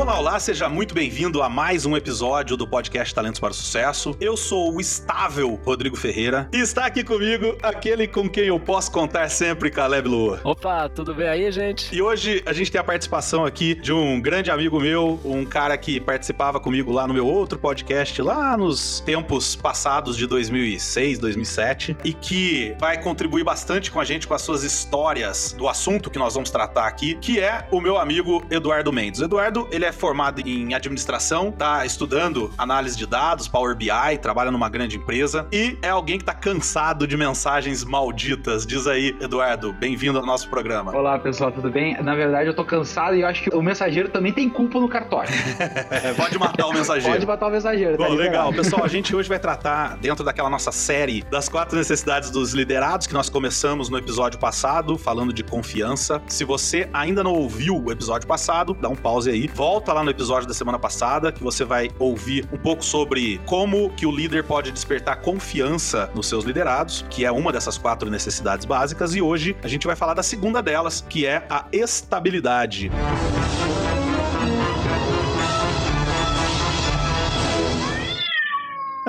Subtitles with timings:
[0.00, 4.16] Olá, olá, seja muito bem-vindo a mais um episódio do podcast Talentos para o Sucesso.
[4.18, 8.90] Eu sou o estável Rodrigo Ferreira e está aqui comigo aquele com quem eu posso
[8.90, 10.40] contar sempre, Caleb Lua.
[10.42, 11.94] Opa, tudo bem aí, gente?
[11.94, 15.76] E hoje a gente tem a participação aqui de um grande amigo meu, um cara
[15.76, 21.98] que participava comigo lá no meu outro podcast, lá nos tempos passados de 2006, 2007,
[22.02, 26.18] e que vai contribuir bastante com a gente com as suas histórias do assunto que
[26.18, 29.20] nós vamos tratar aqui, que é o meu amigo Eduardo Mendes.
[29.20, 34.48] Eduardo, ele é é formado em administração, tá estudando análise de dados, Power BI, trabalha
[34.48, 38.64] numa grande empresa e é alguém que tá cansado de mensagens malditas.
[38.64, 40.96] Diz aí, Eduardo, bem-vindo ao nosso programa.
[40.96, 42.00] Olá, pessoal, tudo bem?
[42.00, 44.88] Na verdade, eu tô cansado e eu acho que o mensageiro também tem culpa no
[44.88, 45.32] cartório.
[46.16, 47.14] Pode matar o mensageiro.
[47.14, 47.96] Pode matar o mensageiro.
[47.96, 48.52] Bom, tá legal.
[48.52, 53.08] Pessoal, a gente hoje vai tratar, dentro daquela nossa série das quatro necessidades dos liderados,
[53.08, 56.22] que nós começamos no episódio passado, falando de confiança.
[56.28, 60.04] Se você ainda não ouviu o episódio passado, dá um pause aí, volta volta lá
[60.04, 64.10] no episódio da semana passada, que você vai ouvir um pouco sobre como que o
[64.14, 69.22] líder pode despertar confiança nos seus liderados, que é uma dessas quatro necessidades básicas, e
[69.22, 72.90] hoje a gente vai falar da segunda delas, que é a estabilidade.
[72.90, 73.89] Música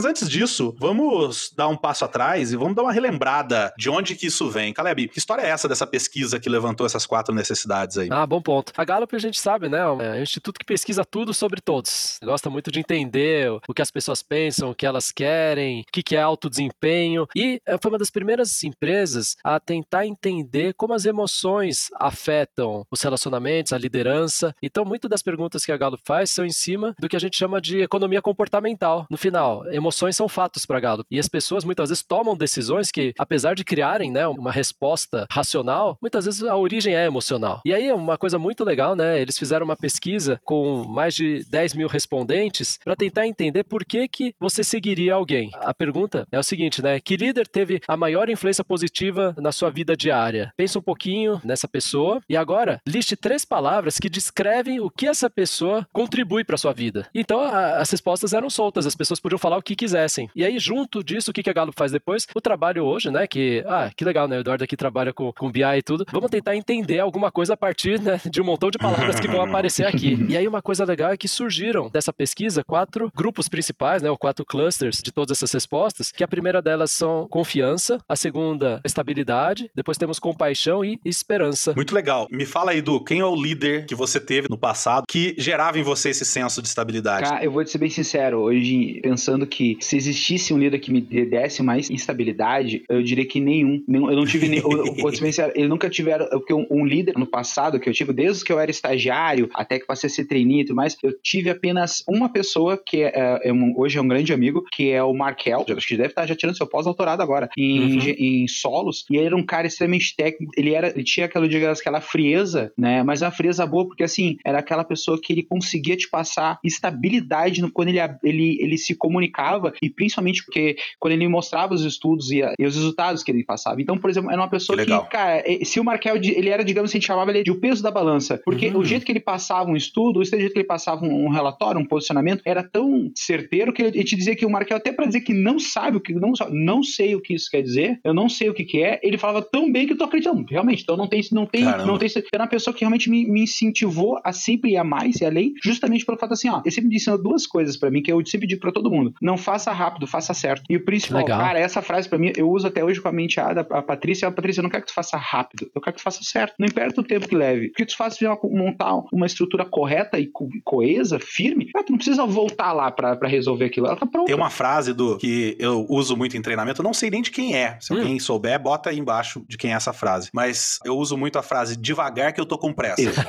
[0.02, 4.16] Mas antes disso, vamos dar um passo atrás e vamos dar uma relembrada de onde
[4.16, 4.74] que isso vem.
[4.74, 8.10] Caleb, que história é essa dessa pesquisa que levantou essas quatro necessidades aí?
[8.12, 8.74] Ah, bom ponto.
[8.76, 9.78] A Gallup a gente sabe, né?
[9.78, 12.18] É um instituto que pesquisa tudo sobre todos.
[12.24, 16.16] Gosta muito de entender o que as pessoas pensam, o que elas querem, o que
[16.16, 17.28] é alto desempenho.
[17.36, 23.04] E eh, foi uma das primeiras empresas a tentar entender como as emoções afetam os
[23.04, 24.56] relacionamentos, a liderança.
[24.64, 27.38] Então, muitas das perguntas que a Gallup faz são em cima do que a gente
[27.38, 29.06] chama de economia comportamental.
[29.08, 31.06] No final, emoções emoções são fatos para gado.
[31.12, 35.98] E as pessoas muitas vezes tomam decisões que, apesar de criarem né, uma resposta racional,
[36.02, 37.62] muitas vezes a origem é emocional.
[37.66, 39.22] E aí, uma coisa muito legal, né?
[39.22, 44.08] Eles fizeram uma pesquisa com mais de 10 mil respondentes para tentar entender por que,
[44.08, 45.52] que você seguiria alguém.
[45.56, 47.00] A pergunta é o seguinte, né?
[47.00, 50.54] Que líder teve a maior influência positiva na sua vida diária?
[50.56, 55.30] Pensa um pouquinho nessa pessoa e agora liste três palavras que descrevem o que essa
[55.30, 57.10] pessoa contribui para sua vida.
[57.14, 60.30] Então, a, as respostas eram soltas, as pessoas podiam falar o que quisessem.
[60.36, 62.28] E aí, junto disso, o que, que a Galo faz depois?
[62.36, 63.26] O trabalho hoje, né?
[63.26, 64.38] Que, ah, que legal, né?
[64.38, 66.06] O Eduardo aqui trabalha com, com BI e tudo.
[66.12, 69.42] Vamos tentar entender alguma coisa a partir né, de um montão de palavras que vão
[69.44, 70.24] aparecer aqui.
[70.30, 74.12] E aí, uma coisa legal é que surgiram dessa pesquisa quatro grupos principais, né?
[74.12, 78.80] Ou quatro clusters de todas essas respostas, que a primeira delas são confiança, a segunda,
[78.86, 81.74] estabilidade, depois temos compaixão e esperança.
[81.76, 82.28] Muito legal.
[82.30, 85.80] Me fala aí, Du, quem é o líder que você teve no passado que gerava
[85.80, 87.24] em você esse senso de estabilidade?
[87.24, 90.92] Cara, eu vou te ser bem sincero, hoje, pensando que se existisse um líder que
[90.92, 93.84] me desse mais instabilidade, eu diria que nenhum.
[93.88, 94.62] eu não tive nem.
[95.56, 96.28] Ele nunca tiveram.
[96.30, 99.80] Porque um, um, líder no passado que eu tive, desde que eu era estagiário, até
[99.80, 103.40] que passei a ser trainee e tudo mais, eu tive apenas uma pessoa que é,
[103.44, 105.66] é um, hoje é um grande amigo, que é o Markel.
[105.76, 108.16] Acho que deve estar já tirando seu pós-doutorado agora, em, uhum.
[108.18, 109.06] em, solos.
[109.10, 110.52] E ele era um cara extremamente técnico.
[110.58, 113.04] Ele, era, ele tinha aquela, digamos, aquela frieza, né?
[113.04, 117.62] Mas uma frieza boa, porque assim, era aquela pessoa que ele conseguia te passar estabilidade
[117.62, 119.51] no, quando ele, ele, ele se comunicava
[119.82, 123.82] e principalmente porque quando ele mostrava os estudos e, e os resultados que ele passava.
[123.82, 126.90] Então, por exemplo, era uma pessoa que, que cara, se o Markel, ele era, digamos
[126.90, 128.80] assim, a gente chamava ele de o peso da balança, porque uhum.
[128.80, 131.80] o jeito que ele passava um estudo, o jeito que ele passava um, um relatório,
[131.80, 135.06] um posicionamento, era tão certeiro que ele, ele te dizia que o Markel, até para
[135.06, 138.14] dizer que não sabe o que, não, não sei o que isso quer dizer, eu
[138.14, 140.84] não sei o que, que é, ele falava tão bem que eu tô acreditando, realmente,
[140.84, 141.86] então não tem, não tem, Caramba.
[141.86, 145.22] não tem, era uma pessoa que realmente me, me incentivou a sempre ir a mais
[145.22, 148.02] e além, justamente pelo fato assim, ó, ele sempre me ensinou duas coisas para mim
[148.02, 150.64] que eu sempre digo para todo mundo, não faça rápido, faça certo.
[150.70, 151.40] E o principal, Legal.
[151.40, 154.32] cara, essa frase para mim, eu uso até hoje com a menteada, a Patrícia, a
[154.32, 156.56] Patrícia, eu não quero que tu faça rápido, eu quero que tu faça certo.
[156.60, 157.70] Não importa o tempo que leve.
[157.70, 162.26] Porque tu faz montar uma estrutura correta e co coesa, firme, ah, tu não precisa
[162.26, 164.28] voltar lá para resolver aquilo, ela tá pronta.
[164.28, 167.32] Tem uma frase do que eu uso muito em treinamento, eu não sei nem de
[167.32, 167.78] quem é.
[167.80, 167.98] Se hum.
[167.98, 170.30] alguém souber, bota aí embaixo de quem é essa frase.
[170.34, 173.02] Mas eu uso muito a frase devagar que eu tô com pressa.
[173.02, 173.20] Isso,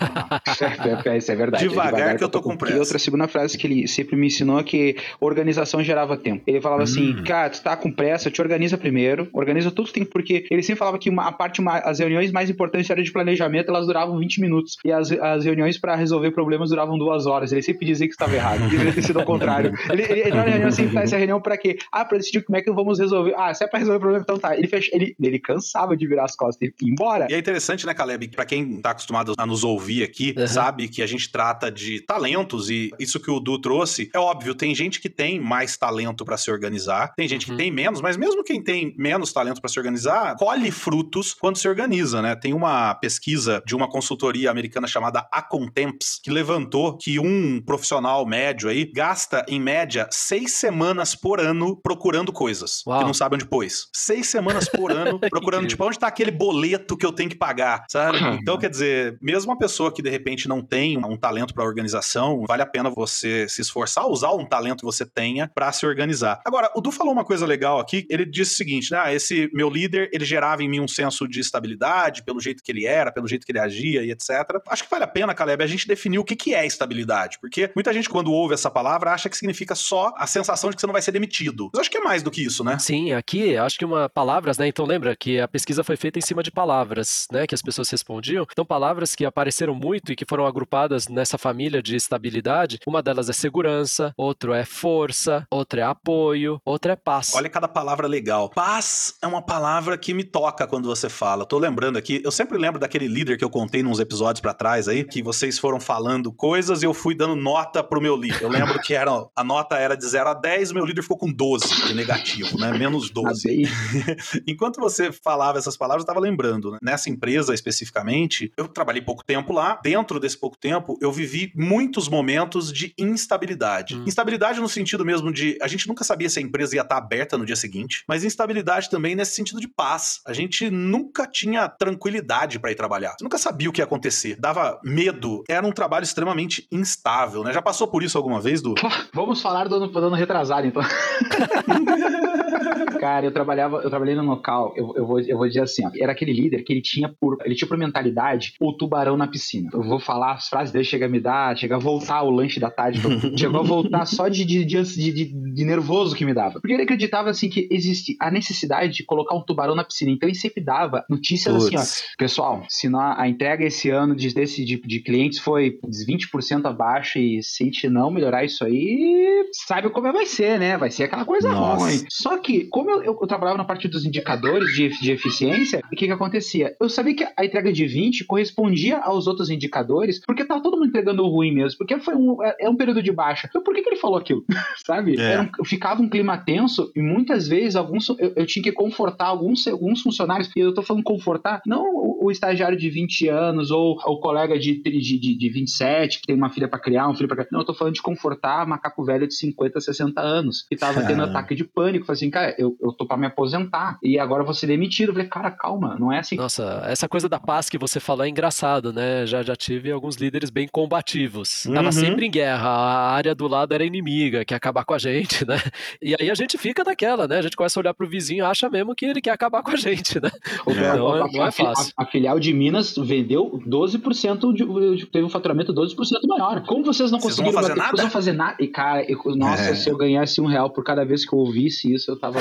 [0.64, 1.68] é, é, isso é verdade.
[1.68, 2.76] Devagar, é devagar que, que eu tô, tô com pressa.
[2.76, 6.42] E outra segunda frase que ele sempre me ensinou é que organização gera dava tempo.
[6.46, 7.24] Ele falava assim, Hum.
[7.24, 10.78] cara, tu tá com pressa, te organiza primeiro, organiza tudo que tem, porque ele sempre
[10.78, 14.18] falava que uma, a parte, ma- as reuniões mais importantes eram de planejamento, elas duravam
[14.18, 17.52] 20 minutos, e as, as reuniões pra resolver problemas duravam duas horas.
[17.52, 19.72] Ele sempre dizia que estava errado, deveria ter sido ao contrário.
[19.92, 21.76] Ele, ele, ele na reunião assim, tá, essa reunião pra quê?
[21.90, 23.34] Ah, pra decidir como é que vamos resolver.
[23.36, 24.56] Ah, se é pra resolver o problema, então tá.
[24.56, 27.26] Ele, fecha, ele, ele cansava de virar as costas e ir embora.
[27.30, 28.28] E é interessante, né, Caleb?
[28.28, 30.46] Pra quem tá acostumado a nos ouvir aqui, Uhum.
[30.46, 34.54] sabe que a gente trata de talentos e isso que o Du trouxe, é óbvio,
[34.54, 35.91] tem gente que tem mais talento
[36.24, 37.56] pra se organizar, tem gente que Uhum.
[37.58, 41.68] tem menos, mas mesmo quem tem menos talento pra se organizar, colhe frutos quando se
[41.68, 42.34] organiza, né?
[42.34, 48.68] Tem uma pesquisa de uma consultoria americana chamada Acontemps que levantou que um profissional médio
[48.68, 52.98] aí gasta em média seis semanas por ano procurando coisas Uau.
[53.00, 53.88] que não sabe onde pôs.
[53.94, 57.84] Seis semanas por ano procurando, tipo, onde tá aquele boleto que eu tenho que pagar,
[57.90, 58.18] sabe?
[58.40, 62.44] Então, quer dizer, mesmo uma pessoa que de repente não tem um talento pra organização,
[62.46, 66.40] vale a pena você se esforçar, usar um talento que você tenha pra se organizar.
[66.44, 69.50] Agora, o Du falou uma coisa legal aqui, ele disse o seguinte, né, ah, esse
[69.52, 73.12] meu líder, ele gerava em mim um senso de estabilidade, pelo jeito que ele era,
[73.12, 74.30] pelo jeito que ele agia e etc.
[74.68, 77.70] Acho que vale a pena, Caleb, a gente definir o que que é estabilidade, porque
[77.74, 80.86] muita gente quando ouve essa palavra acha que significa só a sensação de que você
[80.86, 81.70] não vai ser demitido.
[81.72, 82.78] Mas acho que é mais do que isso, né?
[82.78, 84.68] Sim, aqui acho que uma palavras, né?
[84.68, 87.46] Então lembra que a pesquisa foi feita em cima de palavras, né?
[87.46, 88.46] Que as pessoas respondiam.
[88.50, 92.78] Então palavras que apareceram muito e que foram agrupadas nessa família de estabilidade.
[92.86, 97.32] Uma delas é segurança, outro é força, outra é apoio, outra é paz.
[97.34, 98.50] Olha cada palavra legal.
[98.50, 101.46] Paz é uma palavra que me toca quando você fala.
[101.46, 104.86] Tô lembrando aqui, eu sempre lembro daquele líder que eu contei nos episódios pra trás
[104.86, 108.42] aí, que vocês foram falando coisas e eu fui dando nota pro meu líder.
[108.42, 111.16] Eu lembro que era, a nota era de 0 a 10, o meu líder ficou
[111.16, 112.76] com 12 de negativo, né?
[112.76, 113.48] Menos 12.
[113.48, 113.64] Aí,
[114.46, 116.78] Enquanto você falava essas palavras, eu estava lembrando, né?
[116.82, 119.80] Nessa empresa especificamente, eu trabalhei pouco tempo lá.
[119.82, 123.96] Dentro desse pouco tempo, eu vivi muitos momentos de instabilidade.
[123.96, 124.04] Hum.
[124.06, 127.38] Instabilidade no sentido mesmo de a gente nunca sabia se a empresa ia estar aberta
[127.38, 130.20] no dia seguinte, mas instabilidade também nesse sentido de paz.
[130.26, 133.14] A gente nunca tinha tranquilidade para ir trabalhar.
[133.18, 134.36] Você nunca sabia o que ia acontecer.
[134.38, 135.44] Dava medo.
[135.48, 137.52] Era um trabalho extremamente instável, né?
[137.52, 138.74] Já passou por isso alguma vez, Du?
[139.14, 140.82] Vamos falar do ano, do ano retrasado, então.
[143.02, 145.90] Cara, eu trabalhava, eu trabalhei no local, eu, eu, vou, eu vou dizer assim, ó,
[146.00, 149.68] era aquele líder que ele tinha por, ele tinha por mentalidade o tubarão na piscina.
[149.72, 152.60] Eu vou falar as frases dele, chega a me dar, chega a voltar o lanche
[152.60, 153.00] da tarde,
[153.36, 156.60] chegou a voltar só de, de, de, de, de nervoso que me dava.
[156.60, 160.12] Porque ele acreditava, assim, que existe a necessidade de colocar um tubarão na piscina.
[160.12, 161.82] Então ele sempre dava notícias assim, ó.
[162.16, 165.76] Pessoal, se nó- a entrega esse ano de, desse, de, de clientes foi
[166.08, 170.60] 20% abaixo e se a gente não melhorar isso aí, sabe como é vai ser,
[170.60, 170.76] né?
[170.78, 171.84] Vai ser aquela coisa Nossa.
[171.84, 172.04] ruim.
[172.08, 175.96] Só que, como eu, eu- eu trabalhava na parte dos indicadores de, de eficiência, o
[175.96, 176.74] que que acontecia?
[176.80, 180.88] Eu sabia que a entrega de 20 correspondia aos outros indicadores, porque tava todo mundo
[180.88, 183.46] entregando ruim mesmo, porque foi um, é, é um período de baixa.
[183.48, 184.44] Então por que, que ele falou aquilo?
[184.86, 185.18] sabe?
[185.20, 185.40] É.
[185.40, 189.66] Um- ficava um clima tenso e muitas vezes alguns, eu, eu tinha que confortar alguns,
[189.66, 193.96] alguns funcionários, e eu tô falando confortar, não o, o estagiário de 20 anos ou
[194.06, 197.28] o colega de, de, de, de 27 que tem uma filha pra criar, um filho
[197.28, 197.48] pra criar.
[197.52, 201.22] Não, eu tô falando de confortar macaco velho de 50, 60 anos que tava tendo
[201.22, 201.26] Ah.
[201.26, 202.06] ataque de pânico.
[202.06, 205.10] Falei assim, cara, eu, eu tô pra me aposentar e agora eu vou ser demitido.
[205.10, 206.36] Eu falei, cara, calma, não é assim.
[206.36, 209.24] Nossa, essa coisa da paz que você falou é engraçado, né?
[209.26, 211.62] Já, já tive alguns líderes bem combativos.
[211.72, 211.92] Tava Uhum.
[211.92, 215.58] sempre em guerra, a área do lado era inimiga, quer acabar com a gente, né?
[216.00, 217.38] E aí a gente fica naquela, né?
[217.38, 219.70] A gente começa a olhar pro vizinho e acha mesmo que ele quer acabar com
[219.70, 220.30] a gente, né?
[220.66, 220.88] O- É.
[220.90, 221.92] a- Não é- a- não é fácil.
[221.96, 226.62] A, a filial de Minas vendeu 12%, de, teve um faturamento 12% maior.
[226.66, 227.96] Como vocês não Vocês conseguiram vão fazer bater- nada?
[227.96, 228.56] Vocês não fazer nada?
[228.60, 229.74] E, cara, eu- nossa, É.
[229.74, 232.40] se eu ganhasse um real por cada vez que eu ouvisse isso, eu tava.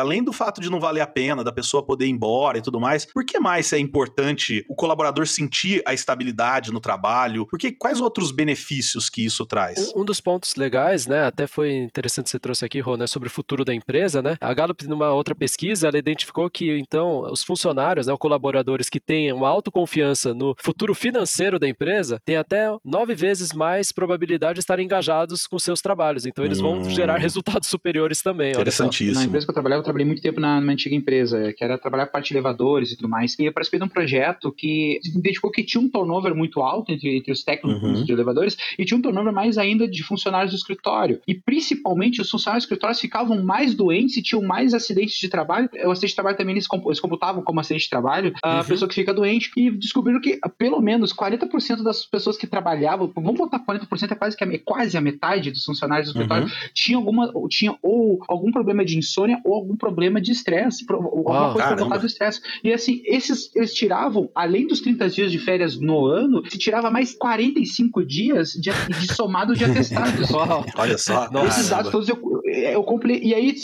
[0.00, 2.80] Além do fato de não valer a pena, da pessoa poder ir embora e tudo
[2.80, 7.46] mais, por que mais é importante o colaborador sentir a estabilidade no trabalho?
[7.46, 9.92] Porque quais outros benefícios que isso traz?
[9.94, 13.06] Um, um dos pontos legais, né, até foi interessante que você trouxe aqui, Rô, né,
[13.06, 14.36] sobre o futuro da empresa, né?
[14.40, 19.00] A Gallup, numa outra pesquisa, ela identificou que, então, os funcionários, né, os colaboradores que
[19.00, 24.60] têm uma autoconfiança no futuro financeiro da empresa, têm até nove vezes mais probabilidade de
[24.60, 26.26] estarem engajados com seus trabalhos.
[26.26, 26.90] Então, eles vão Hum.
[26.90, 28.54] gerar resultados superiores também.
[28.56, 28.84] Olha só.
[28.84, 29.26] Na Interessantíssimo.
[29.26, 32.06] empresa que eu trabalhava, eu trabalhei muito tempo na, numa antiga empresa, que era trabalhar
[32.06, 33.38] com parte de elevadores e tudo mais.
[33.38, 37.16] E eu participei de um projeto que identificou que tinha um turnover muito alto entre,
[37.16, 38.04] entre os técnicos Uhum.
[38.04, 41.20] de elevadores e tinha um turnover mais ainda de funcionários do escritório.
[41.26, 45.68] E principalmente os funcionários do escritório ficavam mais doentes e tinham mais acidentes de trabalho.
[45.84, 48.64] O acidente de trabalho também eles, compu- eles computavam como acidente de trabalho a Uhum.
[48.64, 49.50] pessoa que fica doente.
[49.56, 54.36] E descobriram que pelo menos 40% das pessoas que trabalhavam, vamos botar 40%, é quase,
[54.36, 56.50] que a, quase a metade dos funcionários do escritório, Uhum.
[56.74, 61.68] tinha alguma tinha ou algum problema de insônia ou algum problema de estresse, alguma coisa
[61.68, 62.40] provocada do estresse.
[62.62, 66.90] E assim, esses eles tiravam, além dos 30 dias de férias no ano, se tirava
[66.90, 70.30] mais 45 dias de, de somado de atestados.
[70.76, 71.28] Olha só.
[71.46, 72.18] Esses dados todos eu,
[72.50, 73.20] eu comprei.
[73.22, 73.54] E aí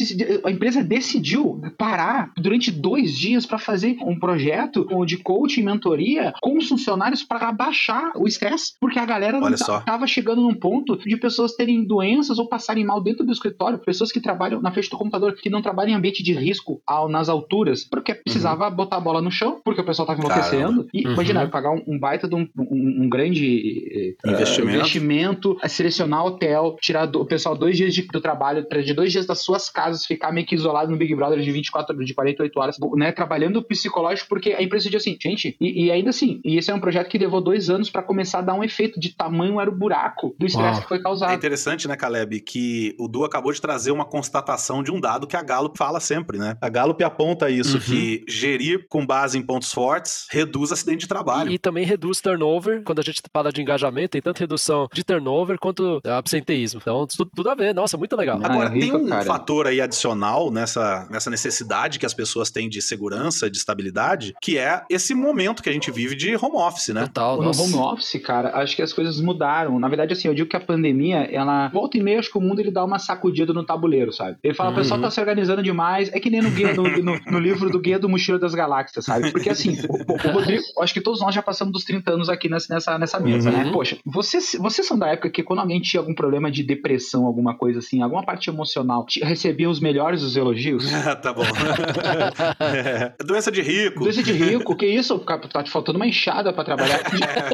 [0.45, 6.33] a empresa decidiu parar durante dois dias para fazer um projeto de coaching e mentoria
[6.41, 10.97] com os funcionários para baixar o estresse, porque a galera não estava chegando num ponto
[10.99, 14.91] de pessoas terem doenças ou passarem mal dentro do escritório, pessoas que trabalham na frente
[14.91, 18.75] do computador, que não trabalham em ambiente de risco ao, nas alturas, porque precisava uhum.
[18.75, 20.89] botar a bola no chão, porque o pessoal estava enlouquecendo.
[20.93, 21.13] E uhum.
[21.15, 24.77] imagina, pagar um, um baita de um, um, um grande uh, investimento.
[24.77, 29.27] investimento, selecionar hotel, tirar do, o pessoal dois dias de, do trabalho, de dois dias
[29.27, 32.77] das suas casas, ficar meio que isolado no Big Brother de 24, de 48 horas,
[32.95, 36.71] né, trabalhando psicológico, porque a empresa diz assim, gente, e, e, ainda assim, e esse
[36.71, 39.61] é um projeto que levou dois anos para começar a dar um efeito de tamanho
[39.61, 41.33] era o buraco do estresse que foi causado.
[41.33, 45.27] É interessante, né, Caleb, que o Du acabou de trazer uma constatação de um dado
[45.27, 46.57] que a Gallup fala sempre, né?
[46.61, 47.83] A Gallup aponta isso, uhum.
[47.83, 51.51] que gerir com base em pontos fortes reduz acidente de trabalho.
[51.51, 55.05] E, e também reduz turnover, quando a gente fala de engajamento, tem tanto redução de
[55.05, 56.81] turnover quanto absenteísmo.
[56.81, 57.75] Então, tudo, tudo a ver.
[57.75, 58.39] Nossa, muito legal.
[58.43, 59.25] Agora, tem um cara.
[59.25, 64.59] fator aí adicional nessa, nessa necessidade que as pessoas têm de segurança, de estabilidade, que
[64.59, 67.03] é esse momento que a gente vive de home office, né?
[67.07, 69.79] Total, no home office, cara, acho que as coisas mudaram.
[69.79, 72.41] Na verdade, assim, eu digo que a pandemia, ela volta e meia, acho que o
[72.41, 74.37] mundo ele dá uma sacudida no tabuleiro, sabe?
[74.43, 74.77] Ele fala, uhum.
[74.77, 77.71] o pessoal tá se organizando demais, é que nem no, guia, no, no, no livro
[77.71, 79.31] do Guia do Mochila das Galáxias, sabe?
[79.31, 82.49] Porque assim, o, o, Rodrigo, acho que todos nós já passamos dos 30 anos aqui
[82.49, 83.59] nessa, nessa, nessa mesa, né?
[83.59, 83.65] uhum.
[83.65, 83.73] né?
[83.73, 87.57] Poxa, vocês, vocês são da época que quando alguém tinha algum problema de depressão, alguma
[87.57, 90.91] coisa assim, alguma parte emocional, recebiam os melhores dos elogios?
[91.23, 91.43] tá bom.
[92.61, 93.13] é.
[93.25, 94.01] Doença de rico.
[94.01, 95.19] Doença de rico, que isso?
[95.19, 97.01] Tá te faltando uma enxada para trabalhar.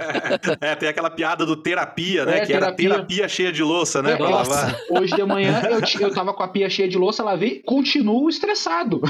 [0.60, 2.38] é, tem aquela piada do terapia, né?
[2.38, 2.86] É, que terapia.
[2.86, 4.12] era terapia cheia de louça, né?
[4.12, 4.76] É, lavar.
[4.90, 9.00] Hoje de manhã eu, eu tava com a pia cheia de louça, lavei, continuo estressado.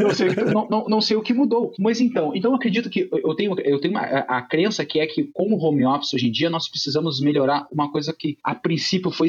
[0.00, 1.72] não, sei, não, não, não, sei o que mudou.
[1.78, 4.98] Mas então, então eu acredito que eu tenho, eu tenho uma, a, a crença que
[4.98, 8.54] é que, como home office hoje em dia, nós precisamos melhorar uma coisa que a
[8.54, 9.28] princípio foi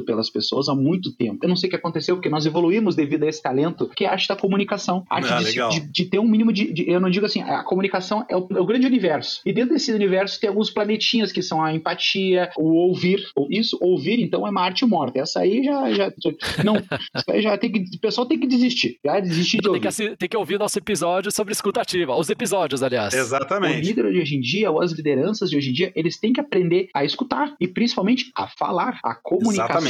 [0.00, 1.38] pelas pessoas há muito tempo.
[1.42, 4.08] Eu não sei o que aconteceu, porque nós evoluímos devido a esse talento, que é
[4.08, 5.04] a arte da comunicação.
[5.10, 7.42] A arte ah, de, de, de, ter um mínimo de, de, Eu não digo assim,
[7.42, 9.40] a comunicação é o, é o, grande universo.
[9.44, 13.22] E dentro desse universo tem alguns planetinhas que são a empatia, o ouvir.
[13.50, 15.20] Isso, ouvir, então, é uma arte morta.
[15.20, 15.92] Essa aí já.
[15.92, 16.12] já
[16.64, 16.76] não,
[17.28, 17.96] aí já tem que.
[17.96, 18.98] O pessoal tem que desistir.
[19.04, 19.80] Já desistir de ouvir.
[19.80, 22.16] Tem que, tem que ouvir nosso episódio sobre escutativa.
[22.16, 23.12] Os episódios, aliás.
[23.12, 23.78] Exatamente.
[23.78, 26.32] O líder de hoje em dia, ou as lideranças de hoje em dia, eles têm
[26.32, 28.98] que aprender a escutar e principalmente a falar.
[29.02, 29.81] A comunicação,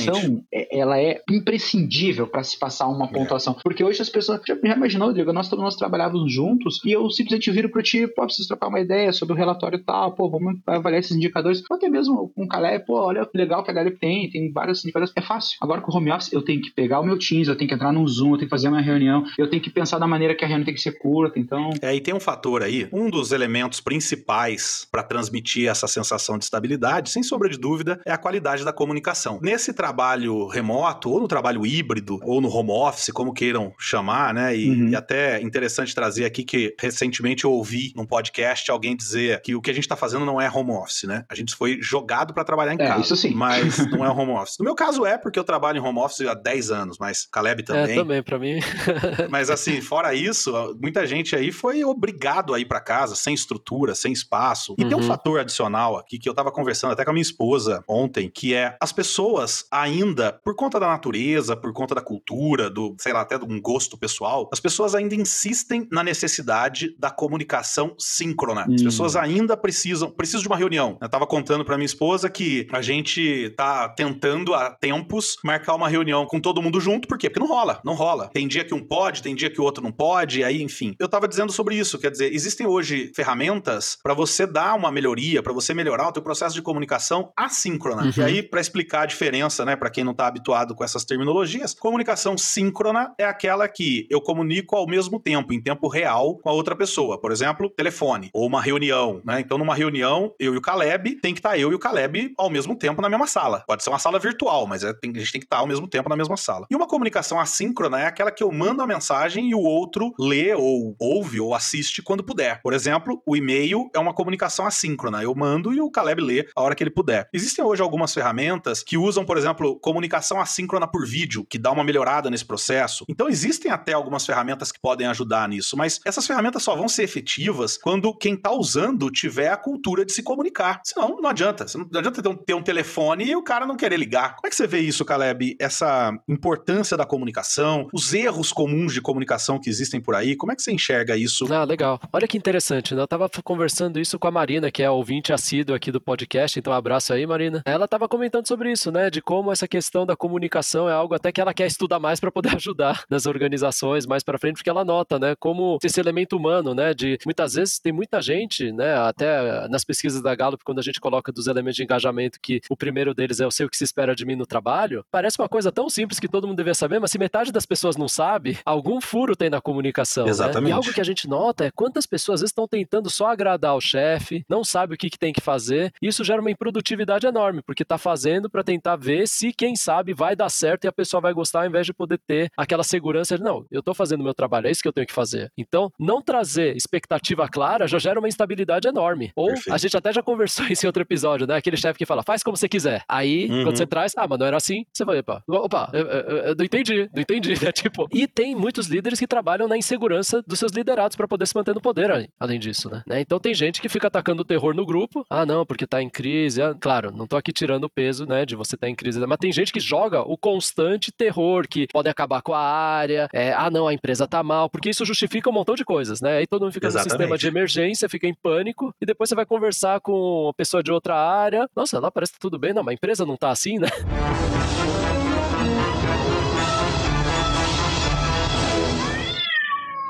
[0.53, 3.09] é, ela é imprescindível para se passar uma é.
[3.09, 3.55] pontuação.
[3.63, 4.41] Porque hoje as pessoas.
[4.47, 5.33] Já, já imaginou, Rodrigo?
[5.33, 8.81] Nós todos nós trabalhávamos juntos e eu simplesmente viro pro ti, pô, preciso trocar uma
[8.81, 11.63] ideia sobre o relatório e tal, pô, vamos avaliar esses indicadores.
[11.71, 14.51] Ou até mesmo com o Calé, pô, olha que legal que a galera tem, tem
[14.53, 15.13] vários indicadores.
[15.17, 15.59] É fácil.
[15.61, 17.75] Agora com o home office, eu tenho que pegar o meu Teams, eu tenho que
[17.75, 20.35] entrar no Zoom, eu tenho que fazer uma reunião, eu tenho que pensar da maneira
[20.35, 21.71] que a reunião tem que ser curta, então.
[21.81, 26.45] É, e tem um fator aí, um dos elementos principais para transmitir essa sensação de
[26.45, 29.39] estabilidade, sem sombra de dúvida, é a qualidade da comunicação.
[29.43, 34.57] Nesse trabalho remoto, ou no trabalho híbrido, ou no home office, como queiram chamar, né?
[34.57, 34.91] E, uhum.
[34.91, 39.61] e até interessante trazer aqui que recentemente eu ouvi num podcast alguém dizer que o
[39.61, 41.25] que a gente está fazendo não é home office, né?
[41.29, 43.01] A gente foi jogado para trabalhar em é, casa.
[43.01, 43.35] Isso sim.
[43.35, 44.57] Mas não é home office.
[44.57, 47.65] No meu caso é, porque eu trabalho em home office há 10 anos, mas Caleb
[47.65, 47.97] também.
[47.97, 48.61] É, também, para mim.
[49.29, 53.97] mas assim, fora isso, muita gente aí foi obrigado a ir para casa sem estrutura,
[53.97, 54.77] sem espaço.
[54.79, 54.89] E uhum.
[54.89, 55.09] tem um uhum.
[55.09, 58.77] fator adicional aqui que eu tava conversando até com a minha esposa ontem, que é
[58.81, 63.39] as pessoas ainda, por conta da natureza, por conta da cultura, do, sei lá, até
[63.39, 68.67] de um gosto pessoal, as pessoas ainda insistem na necessidade da comunicação síncrona.
[68.73, 70.99] As pessoas ainda precisam, precisam de uma reunião.
[71.01, 75.89] Eu tava contando para minha esposa que a gente tá tentando há tempos marcar uma
[75.89, 77.31] reunião com todo mundo junto, por quê?
[77.31, 78.29] Porque não rola, não rola.
[78.29, 80.95] Tem dia que um pode, tem dia que o outro não pode, aí, enfim.
[80.99, 85.43] Eu tava dizendo sobre isso, quer dizer, existem hoje ferramentas para você dar uma melhoria,
[85.43, 88.03] para você melhorar o teu processo de comunicação assíncrona.
[88.03, 88.13] Uhum.
[88.17, 91.75] E aí, para explicar a diferença, né, para quem não tá habituado com essas terminologias,
[91.75, 96.53] comunicação síncrona é aquela que eu comunico ao mesmo tempo, em tempo real, com a
[96.53, 97.21] outra pessoa.
[97.21, 99.41] Por exemplo, telefone ou uma reunião, né?
[99.41, 102.33] Então, numa reunião, eu e o Caleb, tem que estar tá eu e o Caleb
[102.39, 103.65] ao mesmo tempo na mesma sala.
[103.67, 105.67] Pode ser uma sala virtual, mas é, tem, a gente tem que estar tá ao
[105.67, 106.67] mesmo tempo na mesma sala.
[106.71, 110.55] E uma comunicação assíncrona é aquela que eu mando a mensagem e o outro lê
[110.55, 112.61] ou ouve ou assiste quando puder.
[112.63, 115.23] Por exemplo, o e-mail é uma comunicação assíncrona.
[115.23, 117.29] Eu mando e o Caleb lê a hora que ele puder.
[117.33, 121.71] Existem hoje algumas ferramentas que usam, por exemplo, exemplo, comunicação assíncrona por vídeo, que dá
[121.71, 123.05] uma melhorada nesse processo.
[123.09, 127.05] Então existem até algumas ferramentas que podem ajudar nisso, mas essas ferramentas só vão ser
[127.05, 130.81] efetivas quando quem está usando tiver a cultura de se comunicar.
[130.85, 131.67] Senão, não adianta.
[131.75, 134.37] Não adianta ter um, ter um telefone e o cara não querer ligar.
[134.37, 135.57] Como é que você vê isso, Caleb?
[135.61, 140.57] Essa importância da comunicação, os erros comuns de comunicação que existem por aí, como é
[140.57, 141.53] que você enxerga isso?
[141.53, 142.01] Ah, legal.
[142.13, 143.03] Olha que interessante, né?
[143.03, 146.73] Eu tava conversando isso com a Marina, que é ouvinte assíduo aqui do podcast, então
[146.73, 147.63] um abraço aí, Marina.
[147.65, 149.11] Ela tava comentando sobre isso, né?
[149.11, 152.31] De como essa questão da comunicação é algo até que ela quer estudar mais para
[152.31, 155.35] poder ajudar nas organizações mais para frente, porque ela nota, né?
[155.41, 156.93] Como esse elemento humano, né?
[156.93, 158.95] De muitas vezes tem muita gente, né?
[158.95, 162.77] Até nas pesquisas da Gallup, quando a gente coloca dos elementos de engajamento que o
[162.77, 165.49] primeiro deles é eu sei o que se espera de mim no trabalho, parece uma
[165.49, 168.59] coisa tão simples que todo mundo deveria saber, mas se metade das pessoas não sabe,
[168.67, 170.29] algum furo tem na comunicação.
[170.29, 170.65] Exatamente.
[170.65, 170.71] Né?
[170.71, 173.75] E algo que a gente nota é quantas pessoas às vezes estão tentando só agradar
[173.75, 177.27] o chefe, não sabe o que, que tem que fazer, e isso gera uma improdutividade
[177.27, 180.93] enorme, porque está fazendo para tentar ver se, quem sabe, vai dar certo e a
[180.93, 184.21] pessoa vai gostar, ao invés de poder ter aquela segurança de, não, eu estou fazendo
[184.21, 185.51] o meu trabalho, é isso que eu tenho que fazer.
[185.57, 189.33] Então, não trazer expectativa clara já gera uma instabilidade enorme.
[189.37, 189.75] Ou Perfeito.
[189.75, 191.57] a gente até já conversou isso em outro episódio, né?
[191.57, 193.03] Aquele chefe que fala, faz como você quiser.
[193.09, 193.65] Aí, uhum.
[193.65, 196.55] quando você traz, ah, mas não era assim, você vai, opa, opa, eu, eu, eu
[196.55, 197.73] não entendi, não entendi, né?
[197.83, 201.57] Tipo, e tem muitos líderes que trabalham na insegurança dos seus liderados para poder se
[201.57, 203.03] manter no poder, além disso, né?
[203.21, 206.09] Então tem gente que fica atacando o terror no grupo, ah, não, porque tá em
[206.09, 206.63] crise.
[206.63, 209.12] Ah, claro, não tô aqui tirando o peso, né, de você estar tá em crise,
[209.17, 213.53] mas tem gente que joga o constante terror, que pode acabar com a área, é,
[213.53, 216.39] ah, não, a empresa tá mal, porque isso justifica um montão de coisas, né?
[216.39, 217.09] Aí todo mundo fica Exatamente.
[217.09, 220.83] no sistema de emergência, fica em pânico, e depois você vai conversar com uma pessoa
[220.83, 223.37] de outra área, nossa, lá parece que tá tudo bem, não, mas a empresa não
[223.37, 223.89] tá assim, né?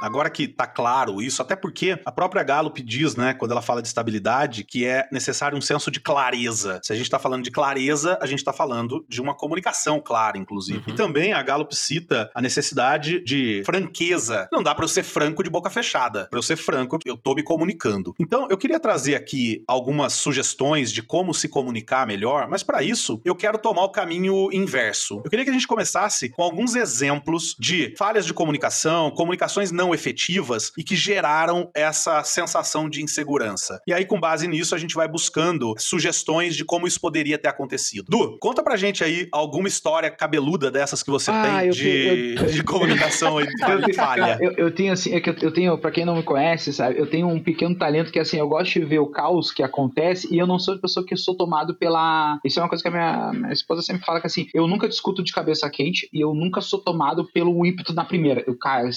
[0.02, 3.80] Agora que tá claro isso, até porque a própria Gallup diz, né, quando ela fala
[3.80, 6.80] de estabilidade, que é necessário um senso de clareza.
[6.82, 10.36] Se a gente tá falando de clareza, a gente tá falando de uma comunicação clara,
[10.36, 10.78] inclusive.
[10.78, 10.92] Uhum.
[10.92, 14.48] E também a Gallup cita a necessidade de franqueza.
[14.52, 16.26] Não dá para eu ser franco de boca fechada.
[16.28, 18.12] Para eu ser franco, eu tô me comunicando.
[18.18, 23.20] Então, eu queria trazer aqui algumas sugestões de como se comunicar melhor, mas para isso,
[23.24, 25.20] eu quero tomar o caminho inverso.
[25.24, 29.91] Eu queria que a gente começasse com alguns exemplos de falhas de comunicação, comunicações não
[29.94, 33.80] efetivas e que geraram essa sensação de insegurança.
[33.86, 37.48] E aí, com base nisso, a gente vai buscando sugestões de como isso poderia ter
[37.48, 38.06] acontecido.
[38.08, 42.46] Du, conta pra gente aí alguma história cabeluda dessas que você ah, tem de, eu...
[42.46, 44.38] de comunicação e eu, falha.
[44.40, 47.08] Eu, eu, tenho assim, é que eu, tenho, pra quem não me conhece, sabe, eu
[47.08, 50.38] tenho um pequeno talento que assim, eu gosto de ver o caos que acontece e
[50.38, 52.38] eu não sou a pessoa que sou tomado pela.
[52.44, 54.88] Isso é uma coisa que a minha, minha esposa sempre fala que assim, eu nunca
[54.88, 58.42] discuto de cabeça quente e eu nunca sou tomado pelo ímpeto na primeira.
[58.46, 58.88] Eu, cara,